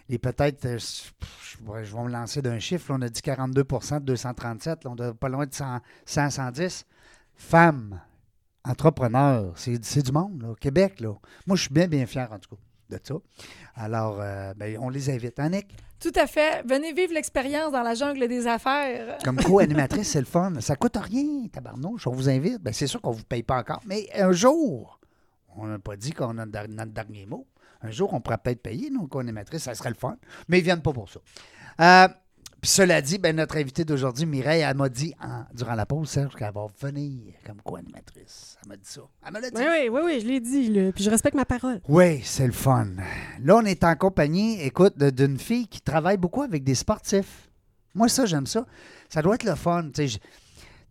[0.10, 4.00] les- peut-être, euh, je, vais me lancer d'un chiffre, là, on a dit 42 de
[4.00, 6.86] 237, là, on est pas loin de 100, 100 110.
[7.36, 8.00] Femmes,
[8.64, 11.14] entrepreneurs, c'est du monde, là, au Québec, là.
[11.48, 13.16] Moi, je suis bien, bien fier, en tout cas, de ça.
[13.76, 15.40] Alors, euh, ben, on les invite.
[15.40, 16.64] Annick, Tout à fait.
[16.66, 19.18] Venez vivre l'expérience dans la jungle des affaires.
[19.24, 20.54] comme co-animatrice, c'est le fun.
[20.60, 22.08] Ça coûte rien, tabarnouche.
[22.08, 22.62] On vous invite.
[22.62, 23.82] Ben, c'est sûr qu'on ne vous paye pas encore.
[23.86, 25.00] Mais un jour,
[25.56, 27.48] on n'a pas dit qu'on a notre dernier mot.
[27.84, 29.64] Un jour, on pourra peut-être payer nos co-animatrices.
[29.64, 30.18] Ça serait le fun.
[30.48, 31.20] Mais ils ne viennent pas pour ça.
[31.82, 32.08] Euh,
[32.62, 36.08] puis cela dit, ben, notre invitée d'aujourd'hui, Mireille, elle m'a dit en- durant la pause,
[36.10, 38.58] Serge, qu'elle va venir comme co-animatrice.
[38.64, 39.02] Elle m'a dit ça.
[39.28, 39.58] Elle me l'a dit.
[39.58, 41.82] Oui, oui, oui, oui, je l'ai dit, là, puis je respecte ma parole.
[41.90, 42.88] Oui, c'est le fun.
[43.42, 47.50] Là, on est en compagnie, écoute, d'une fille qui travaille beaucoup avec des sportifs.
[47.96, 48.66] Moi, ça, j'aime ça.
[49.10, 49.90] Ça doit être le fun.
[49.94, 50.20] Tu sais,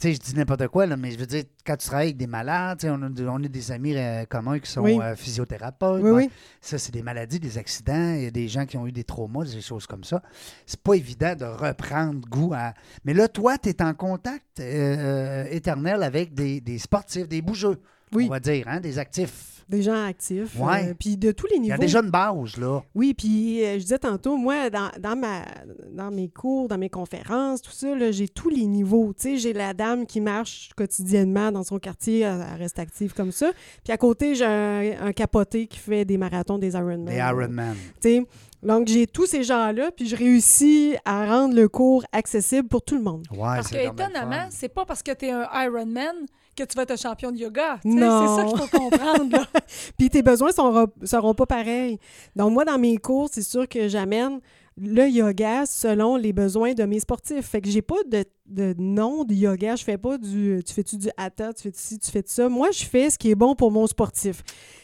[0.02, 2.26] sais, je dis n'importe quoi, là, mais je veux dire, quand tu travailles avec des
[2.26, 4.98] malades, on a, on a des amis euh, communs qui sont Oui.
[5.00, 6.02] euh, physiothérapeutes.
[6.02, 6.30] Oui, oui.
[6.60, 8.14] Ça, c'est des maladies, des accidents.
[8.16, 10.22] Il y a des gens qui ont eu des traumas, des choses comme ça.
[10.66, 12.74] C'est pas évident de reprendre goût à.
[13.04, 17.80] Mais là, toi, tu es en contact euh, éternel avec des, des sportifs, des bougeux,
[18.14, 19.61] on va dire, hein, des actifs.
[19.72, 20.56] Des gens actifs.
[20.60, 20.90] Ouais.
[20.90, 21.74] euh, puis de tous les Il y niveaux.
[21.74, 22.82] a déjà une base, là.
[22.94, 25.42] Oui, puis euh, je disais tantôt, moi, dans, dans, ma,
[25.90, 29.12] dans mes cours, dans mes conférences, tout ça, là, j'ai tous les niveaux.
[29.16, 33.14] Tu sais, j'ai la dame qui marche quotidiennement dans son quartier, elle, elle reste active
[33.14, 33.50] comme ça.
[33.82, 37.06] Puis à côté, j'ai un, un capoté qui fait des marathons, des Ironman.
[37.06, 37.74] Des Ironman.
[38.00, 38.26] Tu sais,
[38.62, 42.94] donc j'ai tous ces gens-là, puis je réussis à rendre le cours accessible pour tout
[42.96, 43.24] le monde.
[43.32, 46.14] Ouais, Parce que, étonnamment, c'est pas parce que tu es un Ironman
[46.56, 47.78] que tu vas être un champion de yoga.
[47.82, 49.36] C'est ça qu'il faut comprendre.
[49.36, 49.46] là.
[49.98, 51.98] Puis tes besoins seront, seront pas pareils.
[52.36, 54.40] Donc, moi, dans mes cours, c'est sûr que j'amène
[54.76, 57.46] le yoga selon les besoins de mes sportifs.
[57.46, 59.76] Fait que j'ai pas de, de nom de yoga.
[59.76, 60.62] Je fais pas du.
[60.66, 62.48] Tu fais-tu du hatha, tu fais ci, tu fais ça.
[62.48, 64.42] Moi, je fais ce qui est bon pour mon sportif.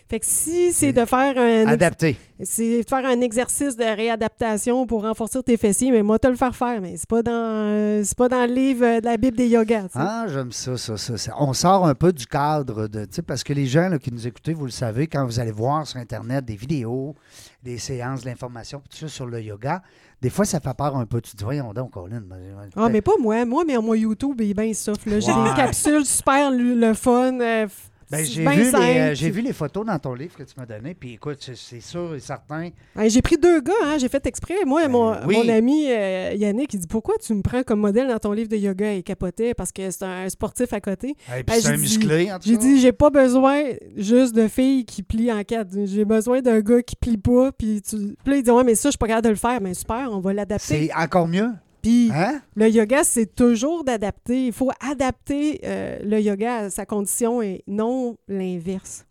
[0.09, 1.67] Fait que si c'est de faire un.
[1.67, 2.17] Adapté.
[2.43, 6.37] C'est de faire un exercice de réadaptation pour renforcer tes fessiers, mais moi, te le
[6.37, 6.81] faire faire.
[6.81, 9.49] Mais c'est pas dans, euh, c'est pas dans le livre euh, de la Bible des
[9.49, 9.83] yogas.
[9.83, 9.99] tu sais.
[9.99, 11.35] Ah, j'aime ça, ça, ça, ça.
[11.39, 13.07] On sort un peu du cadre de.
[13.27, 15.87] Parce que les gens là, qui nous écoutent, vous le savez, quand vous allez voir
[15.87, 17.15] sur Internet des vidéos,
[17.63, 19.83] des séances, de l'information, tout ça sur le yoga,
[20.21, 21.21] des fois, ça fait peur un peu.
[21.21, 22.21] Tu te dis, voyons donc, Colin.
[22.21, 22.37] ben,
[22.77, 23.45] Ah, mais pas moi.
[23.45, 25.03] Moi, mais moi, YouTube, il est bien soft.
[25.05, 27.39] J'ai des capsules super le, le fun.
[27.41, 27.71] euh, f-
[28.11, 30.65] Ben, j'ai vu, les, euh, j'ai vu les photos dans ton livre que tu m'as
[30.65, 32.71] donné, puis écoute, c'est- sûr et certain.
[32.97, 34.55] Ouais, j'ai pris deux gars, hein, j'ai fait exprès.
[34.67, 35.37] Moi, mon, Ben oui.
[35.37, 38.49] mon ami euh, Yannick, il dit Pourquoi tu me prends comme modèle dans ton livre
[38.49, 41.09] de yoga Il capotait parce que c'est un sportif à côté.
[41.29, 43.63] Hey, puis Ben, c'est un dit- musclé, en tout J'ai dit J'ai pas besoin
[43.97, 45.69] juste de filles qui plient en quatre.
[45.85, 47.53] J'ai besoin d'un gars qui plie pas.
[47.53, 47.97] Puis, tu...
[47.97, 49.61] puis là, il dit Ouais, mais ça, je suis pas capable de le faire.
[49.61, 50.89] Mais super, on va l'adapter.
[50.89, 51.51] C'est encore mieux.
[51.83, 52.41] Puis Hein?
[52.57, 54.47] le yoga, c'est toujours d'adapter.
[54.47, 59.05] Il faut adapter euh, le yoga à sa condition et non l'inverse.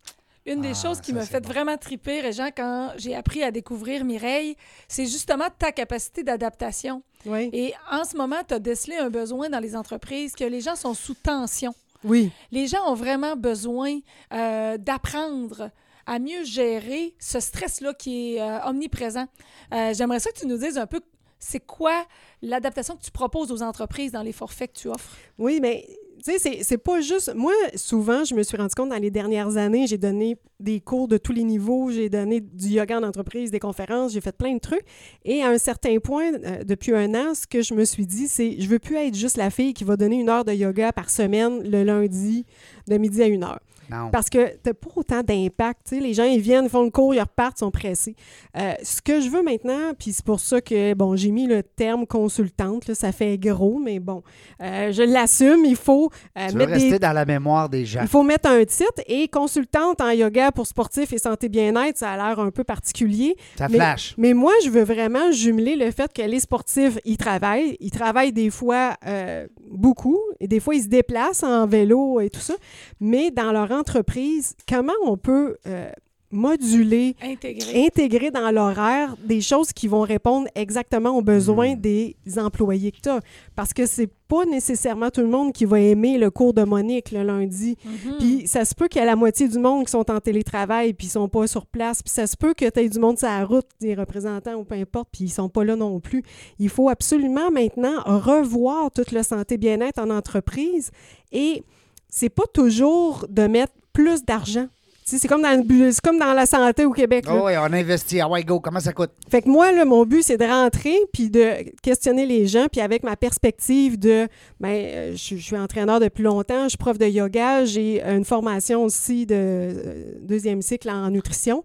[0.45, 1.49] Une des Ah, choses qui c'est fait bon.
[1.49, 4.55] vraiment triper, Régent, quand j'ai appris à découvrir Mireille,
[4.87, 7.03] c'est justement ta capacité d'adaptation.
[7.25, 7.49] Oui.
[7.51, 10.77] Et en ce moment, tu as décelé un besoin dans les entreprises que les gens
[10.77, 11.73] sont sous tension.
[12.05, 12.31] Oui.
[12.51, 13.97] Les gens ont vraiment besoin
[14.33, 15.69] euh, d'apprendre
[16.05, 19.25] à mieux gérer ce stress-là qui est euh, omniprésent.
[19.73, 21.01] Euh, J'aimerais ça que tu nous dises un peu
[21.39, 22.05] c'est quoi
[22.41, 25.15] l'adaptation que tu proposes aux entreprises dans les forfaits que tu offres?
[25.37, 25.85] Oui, mais
[26.23, 27.33] tu sais, c'est- pas juste.
[27.35, 31.07] Moi, souvent, je me suis rendu compte dans les dernières années, j'ai donné des cours
[31.07, 34.53] de tous les niveaux, j'ai donné du yoga en entreprise, des conférences, j'ai fait plein
[34.55, 34.83] de trucs.
[35.25, 38.27] Et à un certain point, euh, depuis un an, ce que je me suis dit,
[38.27, 40.91] c'est je veux plus être juste la fille qui va donner une heure de yoga
[40.91, 42.45] par semaine le lundi
[42.87, 43.59] de midi à une heure.
[43.89, 44.09] Non.
[44.11, 45.87] Parce que t'as pas autant d'impact.
[45.89, 45.99] tu.
[45.99, 48.15] Les gens, ils viennent, font le cours, ils repartent, ils sont pressés.
[48.57, 51.63] Euh, ce que je veux maintenant, puis c'est pour ça que, bon, j'ai mis le
[51.63, 54.23] terme consultante, là, ça fait gros, mais bon,
[54.61, 56.99] euh, je l'assume, il faut euh, tu veux mettre rester des...
[56.99, 58.01] dans la mémoire des gens.
[58.01, 62.11] Il faut mettre un titre et consultante en yoga pour sportifs et santé bien-être, ça
[62.11, 63.35] a l'air un peu particulier.
[63.57, 64.13] Ça Mais- flash.
[64.17, 67.77] Mais moi, je veux vraiment jumeler le fait que les sportifs, ils travaillent.
[67.79, 72.29] Ils travaillent des fois euh, beaucoup et des fois, ils se déplacent en vélo et
[72.29, 72.55] tout ça.
[72.99, 75.89] Mais dans leur entreprise, comment on peut euh,
[76.29, 77.85] moduler, Intégrer.
[77.85, 81.79] intégrer dans l'horaire des choses qui vont répondre exactement aux besoins Hmm.
[81.79, 83.21] des employés que tu as?
[83.55, 87.11] Parce que c'est pas nécessairement tout le monde qui va aimer le cours de Monique
[87.13, 87.77] le lundi.
[87.85, 88.15] Mhm.
[88.19, 90.93] Puis ça se peut qu'il y a la moitié du monde qui sont en télétravail
[90.93, 92.03] puis ils sont pas sur place.
[92.03, 94.65] Puis ça se peut que tu aies du monde sur la route, des représentants ou
[94.65, 96.23] peu importe, puis ils sont pas là non plus.
[96.59, 100.91] Il faut absolument maintenant revoir toute la santé bien-être en entreprise
[101.31, 101.63] et
[102.09, 104.67] c'est pas toujours de mettre plus d'argent.
[105.09, 107.25] C'est comme, dans le comme dans la santé au Québec.
[107.27, 107.31] là.
[107.33, 108.19] Oh, oui, on investit.
[108.19, 109.11] Ah ouais, go, comment ça coûte?
[109.31, 112.81] Fait que moi, là, mon but, c'est de rentrer puis de questionner les gens, puis
[112.81, 114.27] avec ma perspective de,
[114.59, 118.25] ben, euh, je, je suis entraîneur depuis longtemps, je suis prof de yoga, j'ai une
[118.25, 121.63] formation aussi de euh, deuxième cycle en nutrition.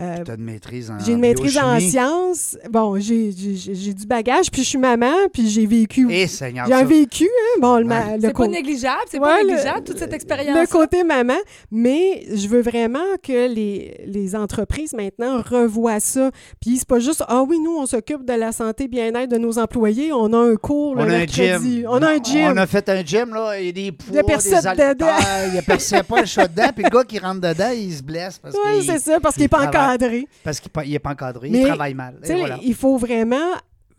[0.00, 2.58] Euh, Tu as une maîtrise en j'ai une maîtrise en sciences.
[2.68, 6.08] Bon, j'ai j'ai- j'ai du bagage, puis je suis maman, puis j'ai vécu.
[6.10, 9.42] Eh, Seigneur, J'ai un vécu, hein, bon, le, le C'est pas négligeable, c'est Ouais, pas
[9.42, 10.68] le- négligeable, toute cette le expérience.
[10.68, 11.36] côté maman,
[11.70, 16.32] mais je veux vraiment que les, les entreprises maintenant revoient ça.
[16.60, 19.60] Puis c'est pas juste ah oui, nous on s'occupe de la santé bien-être de nos
[19.60, 21.76] employés, on a un cours le On a un mercredi.
[21.82, 21.86] gym.
[21.88, 22.48] On a un gym.
[22.52, 23.60] On a fait un gym, là.
[23.60, 24.94] Il y a des poids, Il y a personne des haltères.
[24.94, 25.06] dedans.
[25.46, 26.70] Il n'y a personne, pas un shot dedans.
[26.74, 29.44] Puis le gars qui rentre dedans, il se blesse parce Oui, c'est ça, parce qu'il
[29.44, 29.83] n'est pas travaille.
[29.86, 30.26] Encadré.
[30.42, 31.50] parce qu'il n'est pas encadré.
[31.50, 32.18] Mais, il travaille mal.
[32.24, 32.58] Et voilà.
[32.62, 33.54] il faut vraiment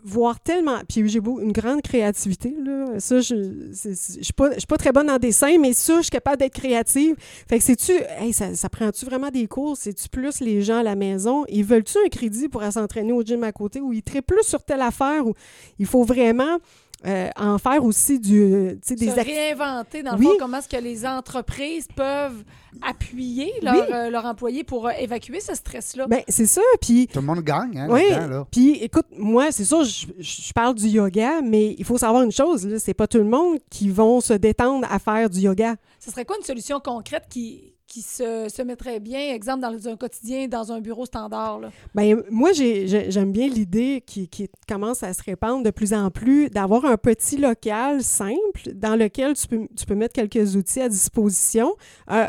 [0.05, 0.79] voir tellement.
[0.87, 2.99] Puis j'ai une grande créativité, là.
[2.99, 3.35] Ça, je
[3.73, 7.15] je suis pas, pas très bonne en dessin, mais ça, je suis capable d'être créative.
[7.49, 7.91] Fait que c'est-tu.
[8.19, 9.75] Hey, ça, ça prend-tu vraiment des cours?
[9.75, 11.43] C'est-tu plus les gens à la maison?
[11.49, 14.63] Ils veulent-tu un crédit pour s'entraîner au gym à côté ou ils traitent plus sur
[14.63, 15.25] telle affaire?
[15.25, 15.33] Ou
[15.79, 16.59] il faut vraiment
[17.05, 18.41] euh, en faire aussi du.
[18.41, 22.43] euh, tu sais, des se réinventer, dans le fond, comment est-ce que les entreprises peuvent
[22.81, 23.93] appuyer leurs Oui.
[23.93, 26.07] euh, employés pour euh, évacuer ce stress-là?
[26.07, 26.61] Ben, c'est ça.
[26.81, 28.03] Puis Tout le monde gagne, hein, Oui,
[28.51, 32.31] puis écoute, moi, c'est ça, je, je parle du yoga, mais il faut savoir une
[32.31, 35.75] chose, là, c'est pas tout le monde qui vont se détendre à faire du yoga.
[35.99, 39.95] Ce serait quoi une solution concrète qui, qui se, se mettrait bien, exemple, dans un
[39.95, 41.61] quotidien, dans un bureau standard?
[41.61, 41.69] Là?
[41.93, 45.93] Ben, moi, j'ai- j'ai- j'aime bien l'idée qui, qui commence à se répandre de plus
[45.93, 50.57] en plus d'avoir un petit local simple dans lequel tu peux, tu peux mettre quelques
[50.57, 51.73] outils à disposition.
[52.11, 52.25] euh,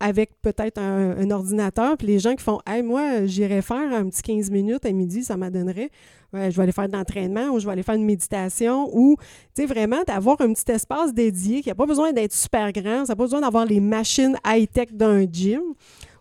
[0.00, 4.22] avec peut-être un, ordinateur, puis les gens qui font Hey, moi, j'irais faire un petit
[4.22, 5.90] 15 minutes à midi, ça m'adonnerait.
[6.32, 9.16] Ouais, je vais aller faire de l'entraînement ou je vais aller faire une méditation ou,
[9.54, 13.06] tu sais, vraiment d'avoir un petit espace dédié qui n'a pas besoin d'être super grand,
[13.06, 15.62] ça n'a pas besoin d'avoir les machines high-tech d'un gym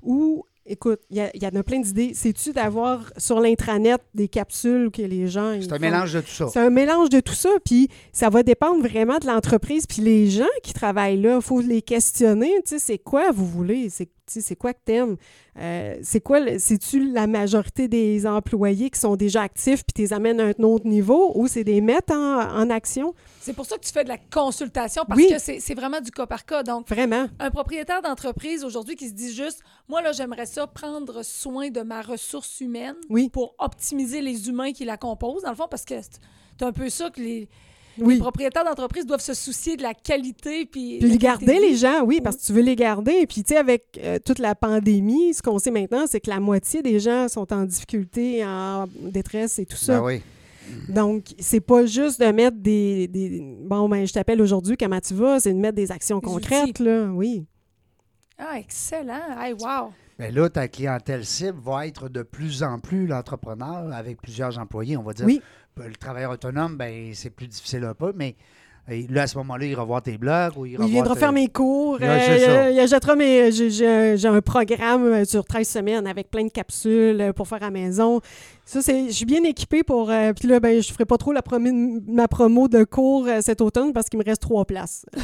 [0.04, 2.12] ou, écoute, il y, y en a plein d'idées.
[2.13, 5.58] C'est-tu d'avoir sur l'intranet des capsules que les gens.
[5.62, 5.82] C'est un font?
[5.82, 6.47] mélange de tout ça.
[6.52, 10.30] C'est un mélange de tout ça, puis ça va dépendre vraiment de l'entreprise, puis les
[10.30, 14.56] gens qui travaillent là, il faut les questionner, tu sais, c'est quoi vous voulez, c'est
[14.56, 15.15] quoi que t'aimes,
[15.60, 20.13] Euh, c'est quoi, c'est-tu la majorité des employés qui sont déjà actifs puis tu les
[20.13, 23.77] amènes à un autre niveau, ou c'est des mettre en, en action, C'est pour ça
[23.77, 25.27] que tu fais de la consultation, parce Oui.
[25.29, 26.63] que c'est c'est vraiment du cas par cas.
[26.63, 27.27] Donc, vraiment.
[27.39, 31.82] un propriétaire d'entreprise aujourd'hui qui se dit juste, moi, là, j'aimerais ça prendre soin de
[31.82, 33.29] ma ressource humaine Oui.
[33.29, 36.88] pour optimiser les humains qui la composent, dans le fond, parce que c'est un peu
[36.89, 37.49] ça que les,
[37.99, 38.15] Oui.
[38.15, 40.65] Les propriétaires d'entreprise doivent se soucier de la qualité.
[40.65, 43.27] Puis, Puis la les qualité garder, les gens, oui, parce que tu veux les garder.
[43.27, 46.39] Puis, tu sais, avec euh, toute la pandémie, ce qu'on sait maintenant, c'est que la
[46.39, 49.99] moitié des gens sont en difficulté, en détresse et tout ça.
[49.99, 50.21] Ben oui.
[50.89, 53.08] Donc, c'est pas juste de mettre des.
[53.08, 55.39] des- bon, ben, je t'appelle aujourd'hui, comment tu vas?
[55.39, 57.45] C'est de mettre des actions Des concrètes, là, oui.
[58.38, 59.39] Ah, excellent.
[59.39, 59.91] Hey, wow.
[60.19, 64.97] Ben là, ta clientèle cible va être de plus en plus l'entrepreneur avec plusieurs employés,
[64.97, 65.26] on va dire.
[65.26, 65.41] Oui.
[65.78, 68.36] Le travailleur autonome, ben, c'est plus difficile un peu, mais
[68.88, 72.00] là, à ce moment-là, il ira voir tes blogs ou il viendra faire mes cours.
[72.02, 72.08] Ouais,
[72.48, 73.52] euh, il achètera mes.
[73.52, 77.65] J'ai, un programme euh, sur 13 semaines avec plein de capsules euh, pour faire à
[77.67, 78.19] la maison.
[78.65, 79.08] Ça, c'est.
[79.08, 80.10] Je suis bien équipée pour.
[80.10, 83.39] euh, Puis là, ben, je ferai pas trop la promi- ma promo de cours euh,
[83.41, 85.06] cet automne parce qu'il me reste trois places.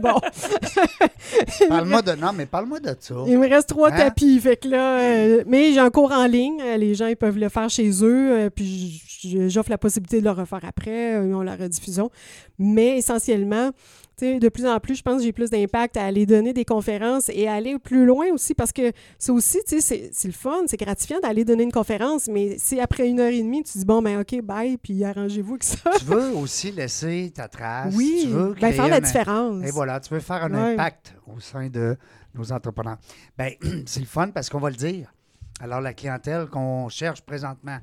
[0.00, 0.14] Bon.
[1.68, 2.12] Parle-moi de...
[2.12, 3.14] Non, mais parle-moi de ça.
[3.26, 3.96] Il me reste trois Hein?
[3.96, 4.38] tapis.
[4.40, 6.62] Fait que là, mais j'ai un cours en ligne.
[6.78, 8.50] Les gens, ils peuvent le faire chez eux.
[8.54, 9.02] puis
[9.48, 11.14] j'offre la possibilité de le refaire après.
[11.26, 12.10] Ils ont la rediffusion.
[12.58, 13.70] Mais essentiellement,
[14.16, 16.52] tu sais, de plus en plus, je pense que j'ai plus d'impact à aller donner
[16.52, 20.26] des conférences et à aller plus loin aussi parce que c'est aussi, tu sais, c'est-
[20.26, 23.62] le fun, c'est gratifiant d'aller donner une conférence, mais si après une heure et demie,
[23.62, 25.90] tu dis, bon, ben OK, bye, puis arrangez-vous avec ça.
[25.98, 27.94] tu veux aussi laisser ta trace.
[27.96, 29.64] oui, Tu veux ben, faire la un- différence.
[29.64, 30.72] Et voilà, tu veux faire un Ouais.
[30.74, 31.96] impact au sein de
[32.34, 32.98] nos entrepreneurs.
[33.38, 33.50] Bien,
[33.86, 35.12] c'est le fun parce qu'on va le dire.
[35.60, 37.78] Alors, la clientèle qu'on cherche présentement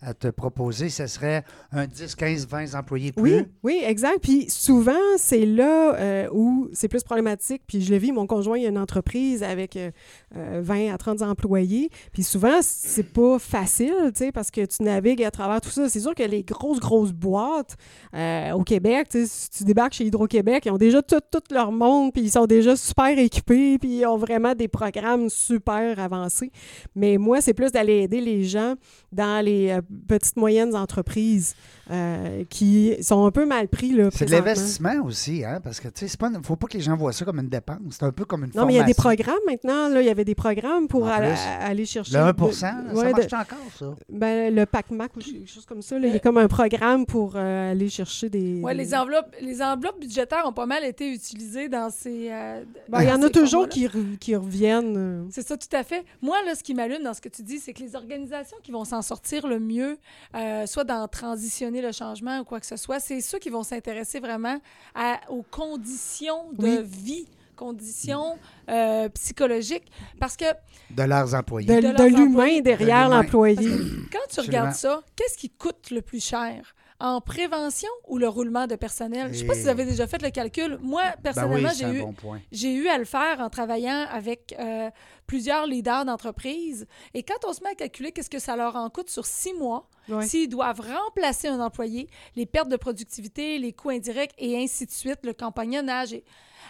[0.00, 3.22] à te proposer, ce serait un 10, 15, 20 employés plus.
[3.22, 4.18] Oui, oui, exact.
[4.22, 7.62] Puis souvent, c'est là euh, où c'est plus problématique.
[7.66, 9.90] Puis je le vis, mon conjoint, il a une entreprise avec euh,
[10.36, 11.90] euh, 20 à 30 employés.
[12.12, 15.88] Puis souvent, c'est pas facile, tu sais, parce que tu navigues à travers tout ça.
[15.88, 17.76] C'est sûr que les grosses, grosses boîtes
[18.14, 21.42] euh, au Québec, tu sais, si tu débarques chez Hydro-Québec, ils ont déjà tout, tout
[21.50, 25.98] leur monde, puis ils sont déjà super équipés, puis ils ont vraiment des programmes super
[25.98, 26.50] avancés.
[26.94, 28.74] Mais moi, c'est plus d'aller aider les gens
[29.12, 31.54] dans les euh, petites, moyennes entreprises
[31.90, 33.90] euh, qui sont un peu mal pris.
[33.92, 36.66] là, C'est de l'investissement aussi, hein, parce que, tu sais, c'est pas une- faut pas
[36.66, 37.78] que les gens voient ça comme une dépense.
[37.90, 39.88] C'est un peu comme une Non, mais il y a des programmes maintenant.
[39.88, 42.14] Là, il y avait des programmes pour aller, chercher.
[42.14, 43.94] Le 1 de- ça ouais, de- marche encore, ça?
[44.10, 45.98] ben, le PAC-MAC ou quelque chose comme ça.
[45.98, 48.60] là, il y a comme un programme pour euh, aller chercher des.
[48.62, 52.28] Ouais, des- les enveloppes, les enveloppes budgétaires ont pas mal été utilisées dans ces.
[52.30, 54.94] euh, Ben, il y en a toujours qui, re- qui reviennent.
[54.96, 55.24] euh.
[55.30, 56.04] C'est ça, tout à fait.
[56.22, 58.70] Moi, là, ce qui m'allume dans ce que tu dis, c'est que les organisations qui
[58.72, 62.76] vont s'en sortir le mieux, euh, soit dans transitionner le changement ou quoi que ce
[62.76, 64.58] soit, c'est ceux qui vont s'intéresser vraiment
[64.94, 66.82] à- aux conditions de Oui.
[66.84, 69.90] vie, conditions euh, psychologiques.
[70.18, 70.44] Parce que
[70.90, 71.68] De leurs employés.
[71.68, 73.56] De, De de leurs l'humain derrière l'employé.
[73.56, 74.58] quand tu Absolument.
[74.58, 76.74] regardes ça, qu'est-ce qui coûte le plus cher?
[77.00, 79.26] En prévention ou le roulement de personnel?
[79.28, 80.78] Je ne sais pas si vous avez déjà fait le calcul.
[80.80, 84.90] Moi, Ben personnellement, oui, j'ai eu bon eu à le faire en travaillant avec euh,
[85.26, 86.86] plusieurs leaders d'entreprise.
[87.12, 89.52] Et quand on se met à calculer qu'est-ce que ça leur en coûte sur six
[89.54, 89.88] mois,
[90.22, 94.90] s'ils doivent remplacer un employé, les pertes de productivité, les coûts indirects et ainsi de
[94.92, 96.12] suite, le compagnonnage.
[96.12, 96.24] et-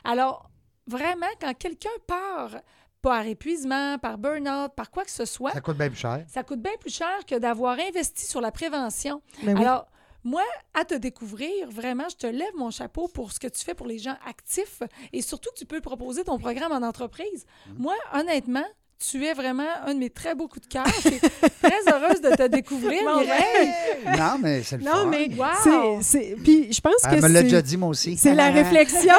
[0.04, 0.50] Alors,
[0.86, 2.56] vraiment, quand quelqu'un part
[3.02, 6.24] par épuisement, par burn-out, par quoi que ce soit, Ça coûte bien plus cher.
[6.28, 9.20] ça coûte bien plus cher que d'avoir investi sur la prévention.
[9.42, 9.62] Ben oui.
[9.62, 9.86] Alors,
[10.24, 13.74] moi, à te découvrir, vraiment, je te lève mon chapeau pour ce que tu fais
[13.74, 14.82] pour les gens actifs
[15.12, 17.44] et surtout tu peux proposer ton programme en entreprise.
[17.66, 17.82] Mm.
[17.82, 18.66] Moi, honnêtement,
[19.10, 20.84] tu es vraiment un de mes très beaux coups de cœur.
[21.02, 23.70] Je suis très heureuse de te découvrir, Bon, Mireille.
[24.18, 25.06] Non, mais c'est le Non, fun.
[25.10, 25.46] mais Wow!
[25.62, 26.36] c'est- c'est.
[26.42, 28.16] Puis je pense que Elle me l'a c'est- déjà dit, moi aussi.
[28.16, 29.12] C'est la réflexion.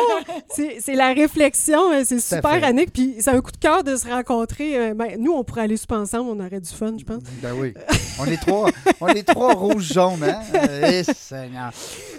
[0.50, 1.92] C'est c'est la réflexion.
[1.92, 2.64] hein, C'est super.
[2.64, 2.92] Annick.
[2.94, 4.78] Puis c'est un coup de cœur de se rencontrer.
[4.78, 6.30] Euh, ben, nous, on pourrait aller souper ensemble.
[6.30, 7.22] On aurait du fun, je pense.
[7.42, 7.74] Ben oui.
[8.20, 8.70] On est trois,
[9.02, 10.40] on est trois rouges jaunes, hein?
[10.84, 11.72] Eh, Seigneur.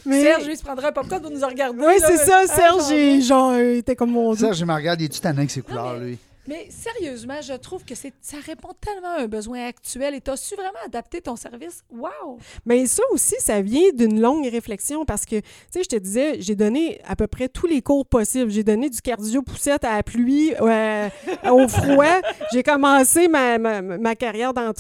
[0.04, 0.22] Mais...
[0.22, 1.78] Serge, lui, se prendra un popcorn pour nous regarder.
[1.78, 2.06] Oui, là.
[2.08, 2.42] c'est ça.
[2.44, 4.34] Ah, Serge, il, genre, euh, était comme mon.
[4.34, 6.18] Serge, je me regarde, il est tout tanné avec ses couleurs, mais- lui?
[6.48, 10.36] Mais sérieusement, je trouve que ça répond tellement à un besoin actuel et tu as
[10.36, 11.82] su vraiment adapter ton service?
[11.90, 12.38] Wow!
[12.64, 16.40] Mais ça aussi, ça vient d'une longue réflexion parce que, tu sais, je te disais,
[16.40, 18.50] j'ai donné à peu près tous les cours possibles.
[18.50, 21.08] J'ai donné du cardio poussette à la pluie, euh,
[21.50, 22.20] au froid.
[22.52, 24.72] J'ai commencé ma, ma, ma carrière dans,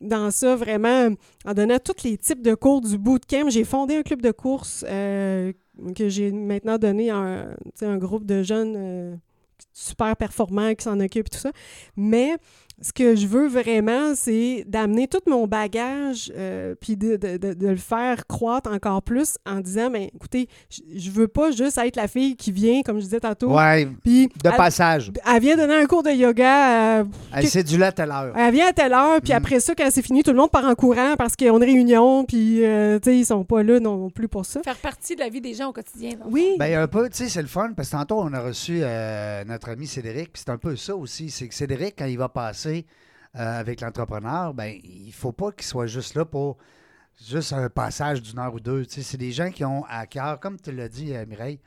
[0.00, 1.10] dans ça vraiment
[1.44, 3.50] en donnant tous les types de cours du bootcamp.
[3.50, 5.52] J'ai fondé un club de course euh,
[5.96, 9.16] que j'ai maintenant donné à un, un groupe de jeunes euh,
[9.72, 11.52] super performants qui s'en occupent et tout ça.
[11.96, 12.36] Mais
[12.80, 17.54] ce que je veux vraiment, c'est d'amener tout mon bagage, euh, puis de, de- de-
[17.54, 21.78] de le faire croître encore plus en disant, ben, écoutez, je, je veux pas juste
[21.78, 25.12] être la fille qui vient, comme je disais tantôt, Ouais, puis de elle, passage.
[25.32, 28.34] elle vient donner un cours de yoga, euh, Elle s'est du à l'heure.
[28.36, 29.36] elle vient à telle heure, puis Mm.
[29.36, 31.64] après ça, quand c'est fini, tout le monde part en courant parce qu'ils ont une
[31.64, 34.62] réunion, puis, euh, tu sais, ils sont pas là non plus pour ça.
[34.62, 36.10] Faire partie de la vie des gens au quotidien.
[36.12, 38.40] le Oui, Ben, un peu, tu sais, c'est le fun, parce que tantôt, on a
[38.40, 41.30] reçu euh, notre ami Cédric, puis c'est un peu ça aussi.
[41.30, 42.80] C'est que Cédric, quand il va passer euh,
[43.60, 46.56] avec l'entrepreneur, ben, il faut pas qu'il soit juste là pour
[47.28, 48.84] juste un passage d'une heure ou deux.
[48.86, 51.60] Tu sais, c'est des gens qui ont à cœur, comme tu l'as dit, euh, Mireille,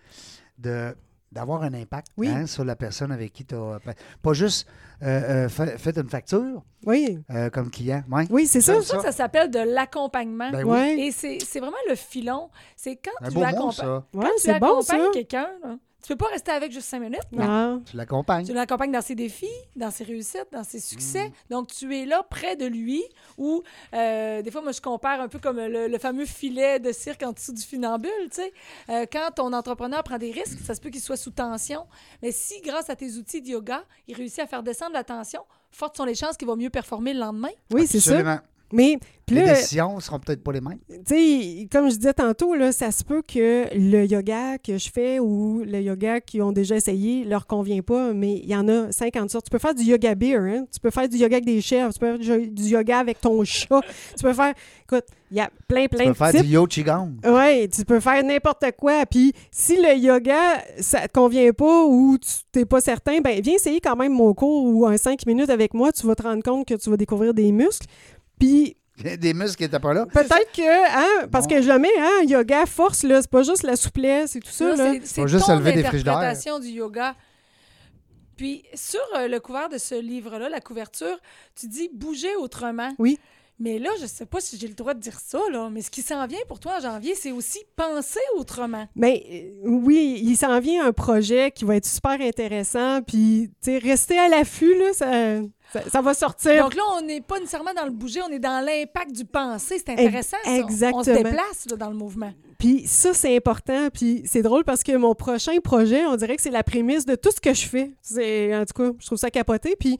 [0.57, 0.95] de
[1.29, 2.29] d'avoir un impact Oui.
[2.29, 3.79] hein, sur la personne avec qui tu as...
[4.21, 4.65] Pas juste
[5.03, 8.01] euh, euh, fait, fait une facture Oui, euh, comme client.
[8.09, 8.25] Ouais.
[8.29, 8.75] oui, c'est ça.
[8.75, 10.49] J'aime C'est pour ça que ça s'appelle de l'accompagnement.
[10.51, 11.01] Ben oui.
[11.01, 12.49] Et c'est c'est vraiment le filon.
[12.77, 14.05] C'est quand Un tu beau mot, accompagnes ça.
[14.13, 14.93] Ouais, quand tu c'est bon, ça.
[14.93, 17.19] accompagnes quelqu'un, là, tu peux pas rester avec juste cinq minutes.
[17.31, 17.81] Non.
[17.85, 18.45] Tu l'accompagnes.
[18.45, 20.81] Tu l'accompagnes dans ses défis, dans ses réussites, dans ses Mm.
[20.81, 21.31] succès.
[21.49, 23.03] Donc, tu es là près de lui
[23.37, 23.61] ou
[23.93, 27.23] euh, des fois, moi, je compare un peu comme le, le fameux filet de cirque
[27.23, 28.53] en dessous du funambule, tu sais.
[28.89, 31.85] Euh, quand ton entrepreneur prend des risques, ça se peut qu'il soit sous tension.
[32.21, 35.41] Mais si, grâce à tes outils de yoga, il réussit à faire descendre la tension,
[35.71, 37.49] fortes sont les chances qu'il va mieux performer le lendemain.
[37.73, 38.41] Oui, c'est ça.
[38.73, 38.97] Mais
[39.29, 40.79] Les là, décisions ne seront peut-être pas les mêmes.
[40.89, 44.89] tu sais, comme je disais tantôt, là, ça se peut que le yoga que je
[44.89, 48.67] fais ou le yoga qu'ils ont déjà essayé leur convient pas, mais il y en
[48.67, 49.45] a 50 sortes.
[49.45, 50.65] Tu peux faire du yoga beer, hein?
[50.71, 53.43] tu peux faire du yoga avec des chèvres, tu peux faire du yoga avec ton
[53.43, 53.81] chat,
[54.17, 54.53] tu peux faire...
[54.89, 56.41] Écoute, il y a plein, plein Tu peux de faire types.
[56.43, 57.15] du yo qigong.
[57.25, 59.05] Oui, tu peux faire n'importe quoi.
[59.05, 63.55] Puis si le yoga, ça te convient pas ou tu n'es pas certain, ben viens
[63.55, 65.91] essayer quand même mon cours ou un 5 minutes avec moi.
[65.91, 67.85] Tu vas te rendre compte que tu vas découvrir des muscles.
[68.39, 68.77] Puis
[69.19, 70.07] Des muscles qui n'étaient pas là.
[70.07, 71.55] peut-être que, hein, parce Bon.
[71.55, 74.75] que jamais, hein, yoga force, là, c'est pas juste la souplesse et tout ça.
[75.03, 76.17] C'est- juste ton lever des frigidaires.
[76.17, 77.15] interprétation du yoga.
[78.35, 81.17] Puis, sur euh, le couvert de ce livre-là, la couverture,
[81.55, 82.93] tu dis «bouger autrement».
[82.99, 83.19] Oui.
[83.59, 85.89] Mais là, je sais pas si j'ai le droit de dire ça, là, mais ce
[85.89, 88.87] qui s'en vient pour toi en janvier, c'est aussi penser autrement.
[88.95, 93.01] Mais euh, oui, il s'en vient un projet qui va être super intéressant.
[93.01, 95.39] Puis, tu sais, rester à l'affût, là, ça,
[95.73, 96.63] ça, ça va sortir.
[96.63, 99.77] Donc là, on n'est pas nécessairement dans le bouger, on est dans l'impact du penser.
[99.77, 100.49] C'est intéressant, ça.
[100.51, 101.15] On- On se exactement.
[101.15, 102.31] déplace là, dans le mouvement.
[102.57, 103.89] Puis ça, c'est important.
[103.93, 107.15] Puis c'est drôle parce que mon prochain projet, on dirait que c'est la prémisse de
[107.15, 107.91] tout ce que je fais.
[108.01, 109.75] C'est, en tout cas, je trouve ça capoté.
[109.79, 109.99] Puis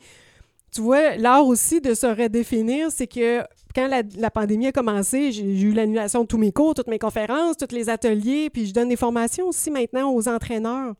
[0.73, 3.41] tu vois, l'art aussi de se redéfinir, c'est que
[3.75, 6.97] quand la, la pandémie a commencé, j'ai eu l'annulation de tous mes cours, toutes mes
[6.99, 8.49] conférences, tous les ateliers.
[8.49, 10.93] Puis je donne des formations aussi maintenant aux entraîneurs.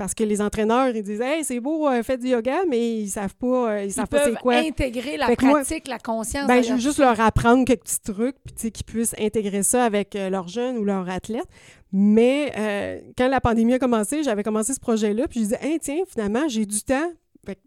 [0.00, 3.10] Parce que les entraîneurs, ils disent Hey, c'est beau, euh, faites du yoga, mais ils
[3.10, 4.54] savent pas, euh, ils Ils savent pas c'est quoi.
[4.54, 6.46] intégrer la Fait moi, pratique, la conscience.
[6.48, 9.62] Ben, je veux juste leur apprendre quelques petits trucs, puis tu sais, qu'ils puissent intégrer
[9.62, 11.44] ça avec euh, leurs jeunes ou leurs athlètes.
[11.92, 15.78] Mais euh, quand la pandémie a commencé, j'avais commencé ce projet-là, puis je disais, hey,
[15.78, 17.12] tiens, finalement, j'ai du temps.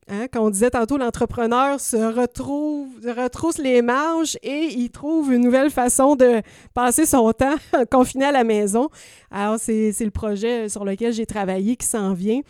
[0.07, 5.33] Hein, quand on disait tantôt, l'entrepreneur se retrouve, se retrousse les manches et il trouve
[5.33, 6.41] une nouvelle façon de
[6.73, 7.55] passer son temps
[7.91, 8.89] confiné à la maison.
[9.31, 12.41] Alors, c'est le projet sur lequel j'ai travaillé qui s'en vient.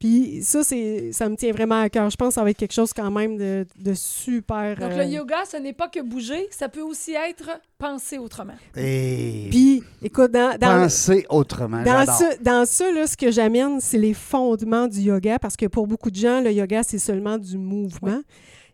[0.00, 2.08] Puis ça, c'est ça me tient vraiment à cœur.
[2.08, 4.74] Je pense que ça va être quelque chose quand même de, de super...
[4.76, 8.54] Donc, euh, le yoga, ce n'est pas que bouger, ça peut aussi être penser autrement.
[8.74, 11.82] Et Puis, écoute, dans, dans, penser autrement.
[11.82, 15.66] dans ça, dans ça là, ce que j'amène, c'est les fondements du yoga, parce que
[15.66, 18.22] pour beaucoup de gens, le yoga, c'est seulement du mouvement.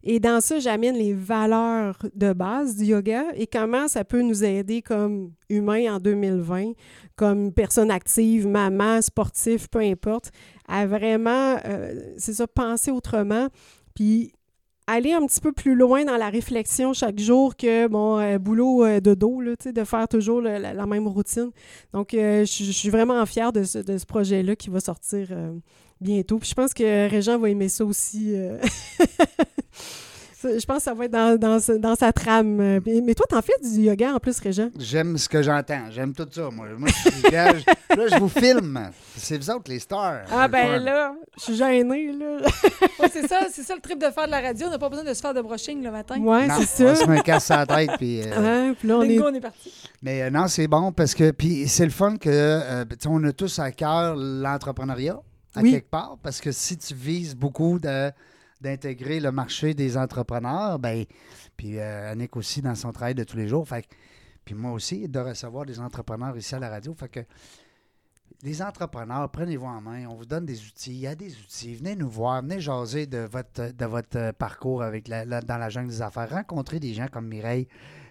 [0.08, 4.44] Et dans ça, j'amène les valeurs de base du yoga et comment ça peut nous
[4.44, 6.74] aider comme humains en 2020,
[7.16, 10.30] comme personne active, maman, sportif, peu importe,
[10.68, 13.48] à vraiment, euh, c'est ça, penser autrement.
[13.96, 14.32] Puis
[14.86, 18.84] aller un petit peu plus loin dans la réflexion chaque jour que mon euh, boulot
[18.84, 21.50] euh, de dos, là, de faire toujours la, même routine.
[21.92, 25.30] Donc, je suis vraiment fière de ce, de ce projet-là qui va sortir
[26.00, 26.38] bientôt.
[26.38, 28.32] Puis je pense que Régent va aimer ça aussi.
[28.34, 28.58] euh.
[30.44, 32.80] Je pense que ça va être dans, dans, dans sa trame.
[32.86, 34.68] Mais mais toi, t'en fais du yoga en plus, Régent?
[34.78, 35.90] J'aime ce que j'entends.
[35.90, 36.50] J'aime tout ça.
[36.52, 38.90] Moi, moi je, suis- gars, je- là, je vous filme.
[39.16, 40.20] C'est vous autres, les stars.
[40.30, 42.36] Ah ben là, je suis gênée, là.
[43.00, 44.68] Ouais, c'est ça, c'est ça le trip de faire de la radio.
[44.68, 46.20] On n'a pas besoin de se faire de brushing le matin.
[46.20, 47.02] Ouais, c'est On ça.
[47.02, 47.90] se met un casse à la tête.
[47.98, 49.18] Puis, euh, Hein, puis là, on est...
[49.18, 49.72] On parti.
[50.02, 53.08] Mais euh, non, c'est bon parce que puis c'est le fun que euh, tu sais,
[53.10, 55.18] on a tous à cœur l'entrepreneuriat
[55.56, 55.72] à Oui.
[55.72, 58.10] quelque part parce que si tu vises beaucoup de-
[58.60, 61.04] d'intégrer le marché des entrepreneurs, ben
[61.56, 63.88] puis euh, Annick aussi dans son travail de tous les jours, fait que-
[64.44, 67.20] puis moi aussi de recevoir des entrepreneurs ici à la radio, fait que
[68.42, 71.74] les entrepreneurs, prenez-vous en main, on vous donne des outils, il y a des outils,
[71.74, 75.68] venez nous voir, venez jaser de votre, de votre parcours avec la- la- dans la
[75.70, 77.66] jungle des affaires, rencontrer des gens comme Mireille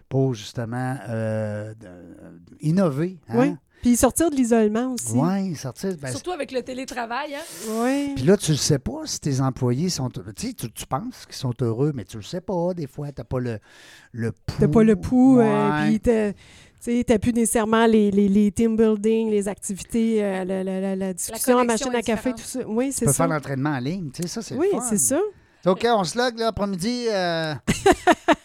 [0.10, 3.20] pour justement euh, de- innover.
[3.30, 3.36] Hein?
[3.40, 3.56] Oui.
[3.82, 5.14] Puis sortir de l'isolement aussi.
[5.14, 5.96] Oui, sortir.
[6.02, 7.36] ben, Surtout avec le télétravail.
[7.36, 7.72] Hein?
[7.84, 8.10] Ouais.
[8.16, 10.10] puis là, tu le sais pas si tes employés sont.
[10.10, 12.74] Tu sais, tu, tu penses qu'ils sont heureux, mais tu le sais pas.
[12.74, 13.60] Des fois, tu n'as pas le,
[14.12, 14.56] le pouls.
[14.60, 15.44] T'as pas le pouls, euh,
[15.84, 15.88] Ouais.
[15.90, 16.40] puis t'as- tu
[16.80, 20.96] sais, t'as plus nécessairement les, les, les team building, les activités, euh, la, la, la,
[20.96, 22.60] la discussion en connexion machine à café, tout ça.
[22.68, 23.18] Oui, tu c'est peux ça.
[23.26, 24.10] faire l'entraînement en ligne.
[24.12, 25.20] Tu sais, ça, c'est Oui, c'est ça.
[25.66, 27.08] C'est OK, on se log là, après-midi.
[27.10, 27.56] euh,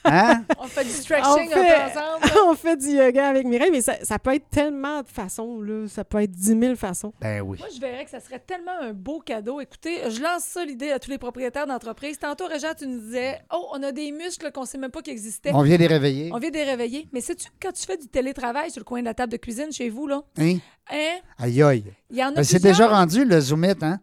[0.04, 0.42] Hein?
[0.58, 2.24] On fait du stretching un fait- peu ensemble.
[2.34, 2.40] là.
[2.48, 5.86] on fait du yoga avec Mireille, mais ça, ça peut être tellement de façons, là.
[5.88, 7.12] Ça peut être 10 000 façons.
[7.20, 7.58] Ben oui.
[7.58, 9.60] Moi, je verrais que ça serait tellement un beau cadeau.
[9.60, 12.18] Écoutez, je lance ça l'idée à tous les propriétaires d'entreprises.
[12.18, 15.12] Tantôt, Régent, tu nous disais Oh, on a des muscles qu'on sait même pas qu'ils
[15.12, 15.50] existaient.
[15.52, 16.30] On vient les réveiller.
[16.34, 17.06] On vient les réveiller.
[17.12, 19.70] Mais sais-tu, quand tu fais du télétravail sur le coin de la table de cuisine
[19.70, 20.56] chez vous, là, Hein?
[20.90, 21.84] hein, Aïe aïe.
[22.10, 24.00] il y en a Ben, c'est déjà rendu le zoomette, hein?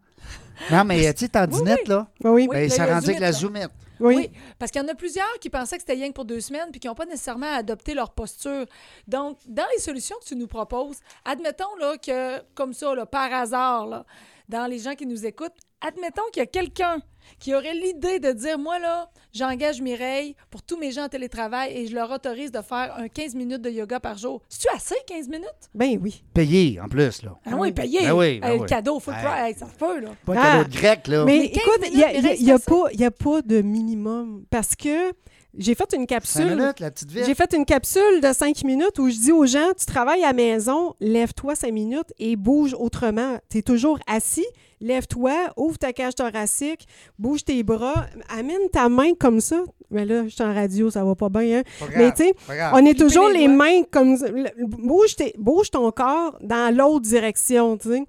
[0.71, 1.89] Non, mais tu sais, t'en Oui, dinette, oui.
[1.89, 2.07] là.
[2.23, 2.41] Oui, oui.
[2.41, 3.71] Oui, Ben, le- ça rendu avec la zoomette, zoomette.
[3.99, 4.15] oui.
[4.15, 6.39] Oui, parce qu'il y en a plusieurs qui pensaient que c'était rien que pour deux
[6.41, 8.65] semaines puis qui n'ont pas nécessairement adopté leur posture.
[9.07, 13.33] Donc, dans les solutions que tu nous proposes, admettons là, que, comme ça, là, par
[13.33, 14.05] hasard, là,
[14.49, 16.99] dans les gens qui nous écoutent, admettons qu'il y a quelqu'un
[17.39, 21.71] qui aurait l'idée de dire Moi, là, j'engage Mireille pour tous mes gens en télétravail
[21.77, 24.41] et je leur autorise de faire un 15 minutes de yoga par jour.
[24.49, 25.47] C'est-tu assez, 15 minutes?
[25.75, 26.23] Ben oui.
[26.33, 27.35] Payé, en plus, là.
[27.45, 28.01] Ah oui, payé.
[28.03, 28.67] Ben oui, ben Euh, le oui.
[28.67, 29.53] cadeau, full Hey.
[29.55, 30.09] ça peut, là.
[30.25, 30.57] Pas un Ah.
[30.57, 31.25] cadeau de grec, là.
[31.25, 34.43] Mais, Mais 15 écoute, il n'y a, y y pas, y a pas de minimum
[34.49, 35.11] parce que
[35.57, 36.55] j'ai fait une Cinq capsule.
[36.55, 39.71] minutes, la petite J'ai fait une capsule de cinq minutes où je dis aux gens,
[39.77, 43.37] tu travailles à la maison, lève-toi cinq minutes et bouge autrement.
[43.49, 44.45] Tu es toujours assis,
[44.81, 46.87] lève-toi, ouvre ta cage thoracique,
[47.19, 49.63] bouge tes bras, amène ta main comme ça.
[49.89, 51.59] Mais là, je suis en radio, ça va pas bien.
[51.59, 51.63] Hein?
[51.79, 52.35] Pas Mais tu sais,
[52.73, 54.27] on est toujours les mains comme ça.
[54.57, 58.03] Bouge, tes- bouge ton corps dans l'autre direction, tu sais.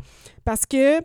[0.45, 0.99] Parce que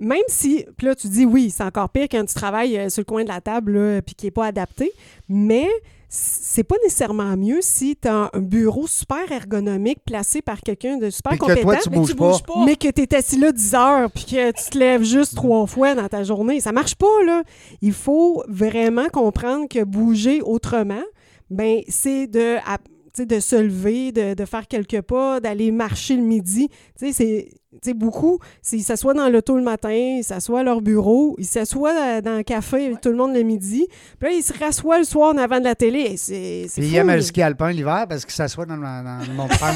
[0.00, 3.00] même si, puis là, tu dis oui, c'est encore pire quand tu travailles euh, sur
[3.00, 4.92] le coin de la table, là, puis qui n'est pas adapté,
[5.28, 5.68] mais
[6.08, 11.10] c'est pas nécessairement mieux si tu as un bureau super ergonomique placé par quelqu'un de
[11.10, 11.62] super Puis que compétent.
[11.70, 12.30] toi, tu Mais bouges tu pas.
[12.30, 12.64] bouges pas.
[12.64, 15.66] Mais que tu es assis là 10 heures puis que tu te lèves juste trois
[15.66, 16.60] fois dans ta journée.
[16.60, 17.42] Ça marche pas, là.
[17.82, 21.02] Il faut vraiment comprendre que bouger autrement,
[21.50, 22.78] ben c'est de, à-
[23.22, 26.68] de se lever, de, de faire quelques pas, d'aller marcher le midi.
[26.98, 27.48] Tu sais, c'est...
[27.82, 31.44] Tu sais, beaucoup, s'ils s'assoient dans l'auto le matin, ils s'assoient à leur bureau, ils
[31.44, 33.88] s'assoient euh, dans un café avec tout le monde le midi,
[34.20, 35.98] puis là, ils se rassoient le soir en avant de la télé.
[36.02, 37.16] Et C'est c'est Puis il fou, aime là.
[37.16, 39.74] le ski alpin l'hiver parce qu'il s'assoit dans, le- dans le montagne.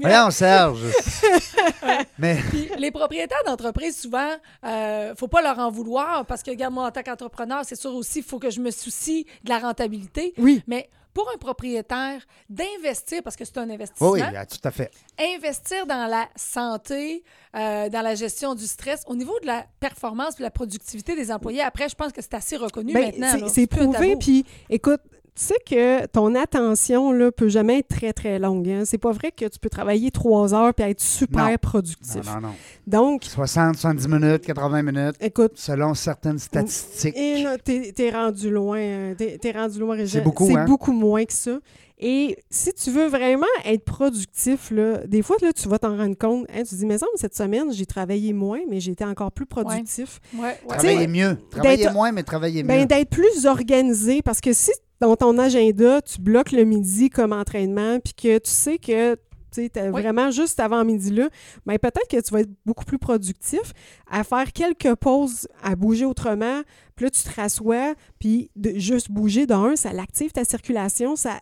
[0.00, 0.80] Voyons, Serge.
[2.18, 4.30] Mais Puis les propriétaires d'entreprises, souvent,
[4.64, 7.94] euh, faut pas leur en vouloir parce que, regarde, moi, en tant qu'entrepreneur, c'est sûr
[7.94, 10.32] aussi, il faut que je me soucie de la rentabilité.
[10.38, 10.62] Oui.
[10.66, 14.90] Mais pour un propriétaire, d'investir, parce que c'est un investissement, oui, ah, tout à fait.
[15.18, 17.24] investir dans la santé,
[17.56, 21.32] euh, dans la gestion du stress, au niveau de la performance, de la productivité des
[21.32, 23.48] employés, après, je pense que c'est assez reconnu Ben, maintenant.
[23.48, 24.16] c'est- prouvé.
[24.16, 25.00] Puis, écoute,
[25.34, 28.68] tu sais que ton attention là, peut jamais être très, très longue.
[28.68, 28.82] Hein?
[28.84, 31.56] C'est pas vrai que tu peux travailler trois heures puis être super Non.
[31.60, 32.24] productif.
[32.26, 32.54] Non, non, non.
[32.86, 37.16] Donc, 60, 70 minutes, 80 minutes, écoute, selon certaines statistiques.
[37.16, 38.78] et là, t'es, t'es rendu loin.
[38.78, 39.96] euh, T'es, t'es rendu loin.
[40.06, 40.64] C'est beaucoup, C'est hein?
[40.66, 41.58] beaucoup moins que ça.
[42.02, 46.16] Et si tu veux vraiment être productif, là, des fois, là, tu vas t'en rendre
[46.16, 46.46] compte.
[46.48, 49.30] Hein, tu te dis, mais ça, cette semaine, j'ai travaillé moins, mais j'ai été encore
[49.32, 50.18] plus productif.
[50.34, 50.56] Ouais, ouais.
[50.66, 51.36] Travailler mieux.
[51.50, 52.68] Travailler moins, mais travailler mieux.
[52.68, 54.70] Ben, d'être plus organisé parce que si
[55.00, 59.16] dans ton agenda, tu bloques le midi comme entraînement, puis que tu sais que
[59.50, 60.02] tu es Oui.
[60.02, 61.28] vraiment juste avant midi là,
[61.66, 63.72] ben peut-être que tu vas être beaucoup plus productif
[64.08, 66.60] à faire quelques pauses, à bouger autrement.
[66.94, 71.40] Puis là, tu te rassois, puis de juste bouger d'un, ça l'active ta circulation, ça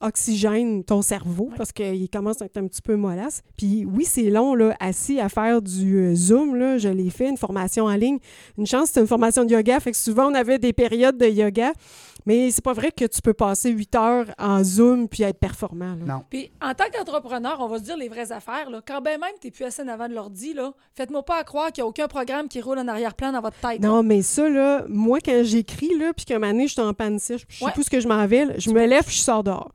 [0.00, 3.42] oxygène ton cerveau parce qu'il commence à être un petit peu mollasse.
[3.56, 7.28] Puis oui, c'est long, là, assis à faire du euh, Zoom, là, je l'ai fait,
[7.28, 8.18] une formation en ligne.
[8.58, 11.26] Une chance, c'était une formation de yoga, fait que souvent, on avait des périodes de
[11.26, 11.72] yoga,
[12.26, 15.94] mais c'est pas vrai que tu peux passer huit heures en Zoom puis être performant.
[15.94, 16.14] là.
[16.14, 16.22] Non.
[16.28, 18.68] Puis en tant qu'entrepreneur, on va se dire les vraies affaires.
[18.68, 18.80] Là.
[18.86, 21.70] Quand ben même tu plus assis en avant de l'ordi, là, faites-moi pas à croire
[21.72, 23.80] qu'il n'y a aucun programme qui roule en arrière-plan dans votre tête.
[23.80, 23.88] là.
[23.88, 26.82] Non, mais ça, là, moi, quand j'écris, là, puis qu'à un moment donné, je suis
[26.82, 27.72] en panne sèche, puis je sais Ouais.
[27.72, 29.72] plus ce que je m'en vais, je me lève, je sors dehors.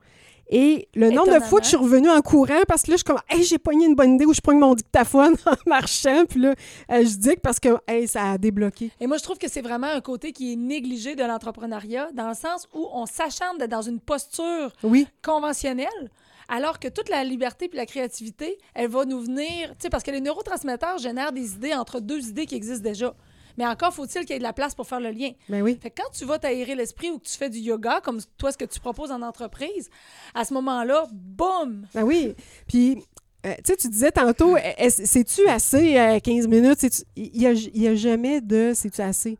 [0.54, 2.98] Et le nombre de fois que je suis revenue en courant, parce que là, je
[2.98, 6.26] suis comme, hey, j'ai pogné une bonne idée où je pogne mon dictaphone en marchant,
[6.28, 6.50] puis là,
[6.90, 8.90] euh, je dis que parce que, hey, ça a débloqué.
[9.00, 12.28] Et moi, je trouve que c'est vraiment un côté qui est négligé de l'entrepreneuriat, dans
[12.28, 15.08] le sens où on s'acharne d'être dans une posture Oui.
[15.22, 16.10] conventionnelle,
[16.50, 20.04] alors que toute la liberté puis la créativité, elle va nous venir, tu sais, parce
[20.04, 23.14] que les neurotransmetteurs génèrent des idées entre deux idées qui existent déjà.
[23.58, 25.30] Mais encore faut-il qu'il y ait de la place pour faire le lien.
[25.48, 25.78] Ben oui.
[25.82, 28.52] Fait que quand tu vas t'aérer l'esprit ou que tu fais du yoga, comme toi,
[28.52, 29.88] ce que tu proposes en entreprise,
[30.34, 31.86] à ce moment-là, boum!
[31.94, 32.34] Ben oui.
[32.66, 33.02] Puis,
[33.46, 34.56] euh, tu sais, tu disais tantôt,
[34.88, 37.04] c'est-tu assez euh, 15 minutes?
[37.16, 39.38] Il n'y a, y a jamais de c'est-tu assez?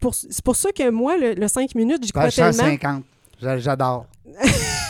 [0.00, 2.52] Pour- C'est pour ça que moi, le, le 5 minutes, j'y crois tellement.
[2.52, 3.04] 150.
[3.40, 4.06] J'a- J'adore.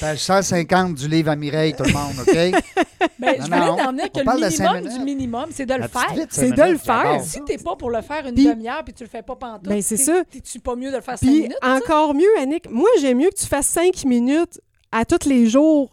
[0.00, 2.62] Page 150 du livre à Mireille, tout le monde, OK?
[3.18, 3.76] Ben, Non, je voulais non.
[3.76, 5.88] t'en venir que On parle le de cinq minimum du minimum, c'est de le La
[5.88, 6.16] petite faire.
[6.16, 7.02] cinq C'est de minutes, le faire.
[7.04, 9.36] j'adore Si t'es pas pour le faire une Puis- demi-heure puis tu le fais pas
[9.36, 10.24] pantoute, Ben, c'est t'es- ça.
[10.30, 11.56] T'es-tu pas mieux de le faire cinq Puis minutes?
[11.62, 11.74] ça?
[11.76, 14.60] encore mieux, Annick, moi, j'aime mieux que tu fasses 5 minutes
[14.92, 15.90] à tous les jours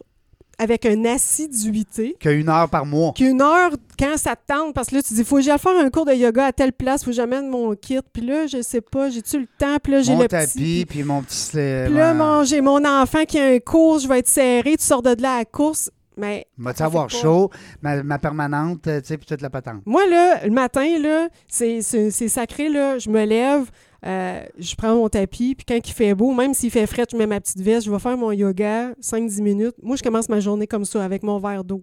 [0.58, 2.16] avec une assiduité.
[2.18, 3.12] Qu'une heure par mois.
[3.12, 5.76] qu'une heure quand ça te tente, parce que là, tu dis, faut que j'aille faire
[5.78, 8.62] un cours de yoga à telle place, faut que j'amène mon kit, puis là, je
[8.62, 10.86] sais pas, j'ai-tu le temps, puis là, j'ai Mon le tapis, petit...
[10.88, 11.36] puis mon petit...
[11.36, 14.76] slip, Puis là, mon- j'ai mon enfant qui a un cours, je vais être serré,
[14.76, 17.50] tu sors de là à la course, mais Vas-tu avoir chaud,
[17.80, 19.82] ma, ma permanente, euh, tu sais, puis toute la patente?
[19.86, 21.80] Moi, là, le matin, là, c'est
[22.28, 22.98] sacré, là.
[22.98, 23.70] Je me lève,
[24.04, 27.16] euh, je prends mon tapis, puis quand il fait beau, même s'il fait frais, je
[27.16, 29.76] mets ma petite veste, je vais faire mon yoga 5-10 minutes.
[29.82, 31.82] Moi, je commence ma journée comme ça, avec mon verre d'eau.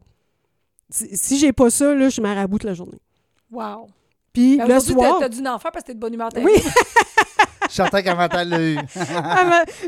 [0.90, 3.02] Si, si j'ai pas ça, là, je maraboute la journée.
[3.52, 3.88] Wow.
[4.34, 5.18] Puis Ben, le soir...
[5.20, 6.30] t'as dû en faire parce que t'es de bonne humeur.
[6.36, 6.52] Oui.
[7.68, 8.78] Je suis certain qu'Avantal l'a eu.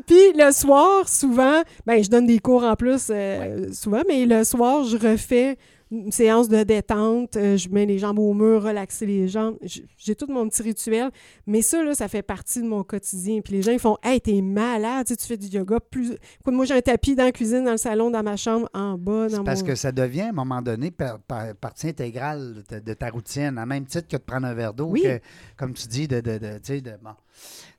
[0.05, 4.43] Puis le soir, souvent, ben, je donne des cours en plus euh, souvent, mais le
[4.43, 5.57] soir, je refais
[5.89, 9.55] une séance de détente, euh, je mets les jambes au mur, relaxer les jambes.
[9.97, 11.11] J'ai tout mon petit rituel,
[11.45, 13.39] mais ça, là, ça fait partie de mon quotidien.
[13.39, 15.79] Puis les gens, ils font Hey, t'es malade, tu sais, tu fais du yoga.
[15.79, 16.11] Plus...
[16.41, 18.97] Écoute, moi, j'ai un tapis dans la cuisine, dans le salon, dans ma chambre, en
[18.97, 19.67] bas, dans C'est parce mon.
[19.67, 23.09] que ça devient, à un moment donné, par- par- partie intégrale de, ta- de ta
[23.09, 25.05] routine, à même titre que de prendre un verre d'eau, Oui.
[25.55, 26.37] comme tu dis, de, de-
[27.01, 27.11] bon.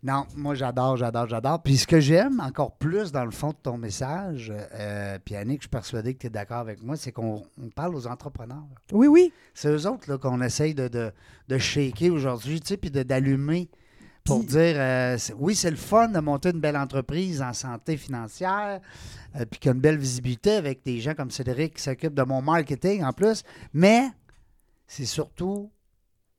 [0.03, 1.63] Non, moi, j'adore, j'adore, j'adore.
[1.63, 5.59] Puis ce que j'aime encore plus dans le fond de ton message, euh, puis Annick,
[5.61, 8.63] je suis persuadé que tu es d'accord avec moi, c'est qu'on on parle aux entrepreneurs.
[8.93, 9.33] Oui, oui.
[9.55, 11.13] C'est eux autres qu'on essaye de, de,
[11.49, 13.69] de shaker aujourd'hui, tu sais, puis d'allumer
[14.25, 18.79] pour dire, euh, oui, c'est le fun de monter une belle entreprise en santé financière,
[19.37, 22.23] euh, puis qui a une belle visibilité avec des gens comme Cédric qui s'occupe de
[22.23, 23.43] mon marketing en plus,
[23.73, 24.09] mais
[24.87, 25.71] c'est surtout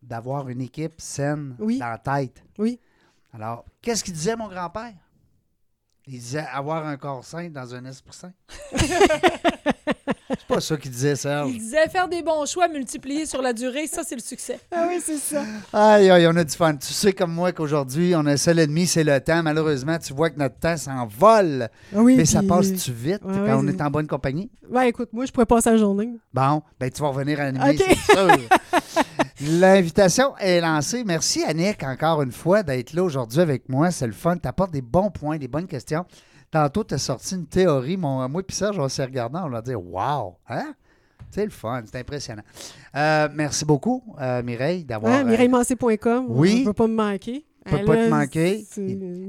[0.03, 1.79] d'avoir une équipe saine Oui.
[1.79, 2.43] dans la tête.
[2.59, 2.79] Oui.
[3.33, 4.93] Alors, qu'est-ce qu'il disait mon grand-père?
[6.07, 8.31] Il disait avoir un corps sain dans un esprit sain.
[10.29, 11.51] c'est pas ça qu'il disait, Serge.
[11.51, 14.59] Il disait faire des bons choix multipliés sur la durée, ça, c'est le succès.
[14.71, 15.43] Ah oui, c'est ça.
[15.71, 16.75] Aïe, aïe, on a du fun.
[16.77, 19.43] Tu sais comme moi qu'aujourd'hui, on a un seul ennemi, c'est le temps.
[19.43, 23.63] Malheureusement, tu vois que notre temps s'envole, Ah oui, mais ça passe-tu vite Ouais, quand
[23.63, 24.49] on est en bonne compagnie?
[24.67, 26.09] Ben, écoute, moi, je pourrais passer la journée.
[26.33, 27.83] Bon, ben tu vas revenir à animer, OK.
[27.87, 28.37] c'est sûr.
[29.41, 31.03] L'invitation est lancée.
[31.05, 33.89] Merci, Annick, encore une fois, d'être là aujourd'hui avec moi.
[33.91, 34.37] C'est le fun.
[34.37, 36.05] Tu apportes des bons points, des bonnes questions.
[36.51, 37.95] Tantôt, tu as sorti une théorie.
[37.95, 40.35] Mon, moi et Serge, on s'est regardant, on va dire Wow!
[40.49, 40.73] Hein?
[41.31, 42.41] C'est le fun, c'est impressionnant.
[42.95, 45.13] Euh, merci beaucoup, euh, Mireille, d'avoir.
[45.13, 46.25] Ouais, euh, MireilleMancé.com.
[46.29, 46.61] oui.
[46.63, 47.45] On peut pas me manquer.
[47.65, 48.65] peut Elle, pas te manquer.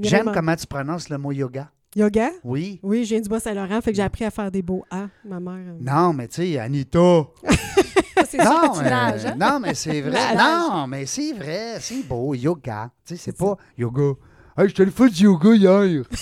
[0.02, 1.70] J'aime comment tu prononces le mot yoga.
[1.94, 2.30] Yoga?
[2.42, 2.80] Oui.
[2.82, 5.40] Oui, je viens du Bas-Saint-Laurent, fait que j'ai appris à faire des beaux A, ma
[5.40, 5.54] mère.
[5.56, 5.76] euh.
[5.80, 6.98] Non, mais tu sais, Anita.
[8.30, 9.26] C'est sûr Non, que tu mais, nages.
[9.26, 9.34] hein?
[9.38, 10.36] non, mais c'est vrai.
[10.36, 11.76] Non, mais c'est vrai.
[11.80, 12.34] C'est beau.
[12.34, 12.90] Yoga.
[13.06, 14.12] Tu sais, c'est pas yoga.
[14.58, 16.02] Hey, je te le fais du yoga hier.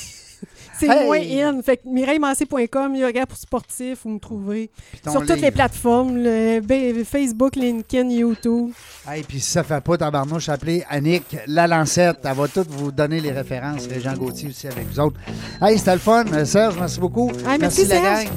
[0.80, 1.06] C'est Hey!
[1.06, 1.60] moins in.
[1.60, 4.20] Fait que MireilleMancé.com, yoga pour sportifs, vous me.
[4.20, 4.70] Puis
[5.02, 8.70] ton Sur toutes les plateformes, le B- Facebook, LinkedIn, YouTube.
[9.10, 12.18] Hey, puis si ça fait pas tabarnouche, appelez Annick La Lancette.
[12.22, 13.88] Elle va toutes vous donner les références.
[13.98, 15.18] Jean Gauthier aussi avec vous autres.
[15.60, 16.24] Hey, c'était le fun.
[16.32, 17.32] Euh, Serge, merci beaucoup.
[17.44, 18.24] Hey, merci, la Serge.
[18.26, 18.32] gang.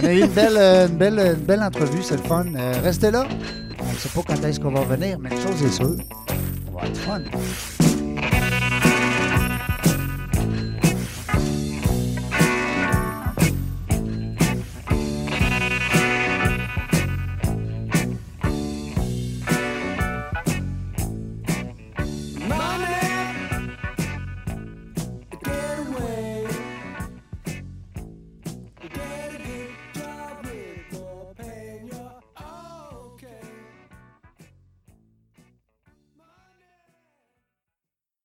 [0.00, 2.02] On a eu une belle, euh, une belle, une belle entrevue.
[2.02, 2.46] C'est le fun.
[2.56, 3.26] Euh, restez là.
[3.80, 5.96] On ne sait pas quand est-ce qu'on va revenir, mais une chose est sûre.
[6.72, 7.20] On va fun.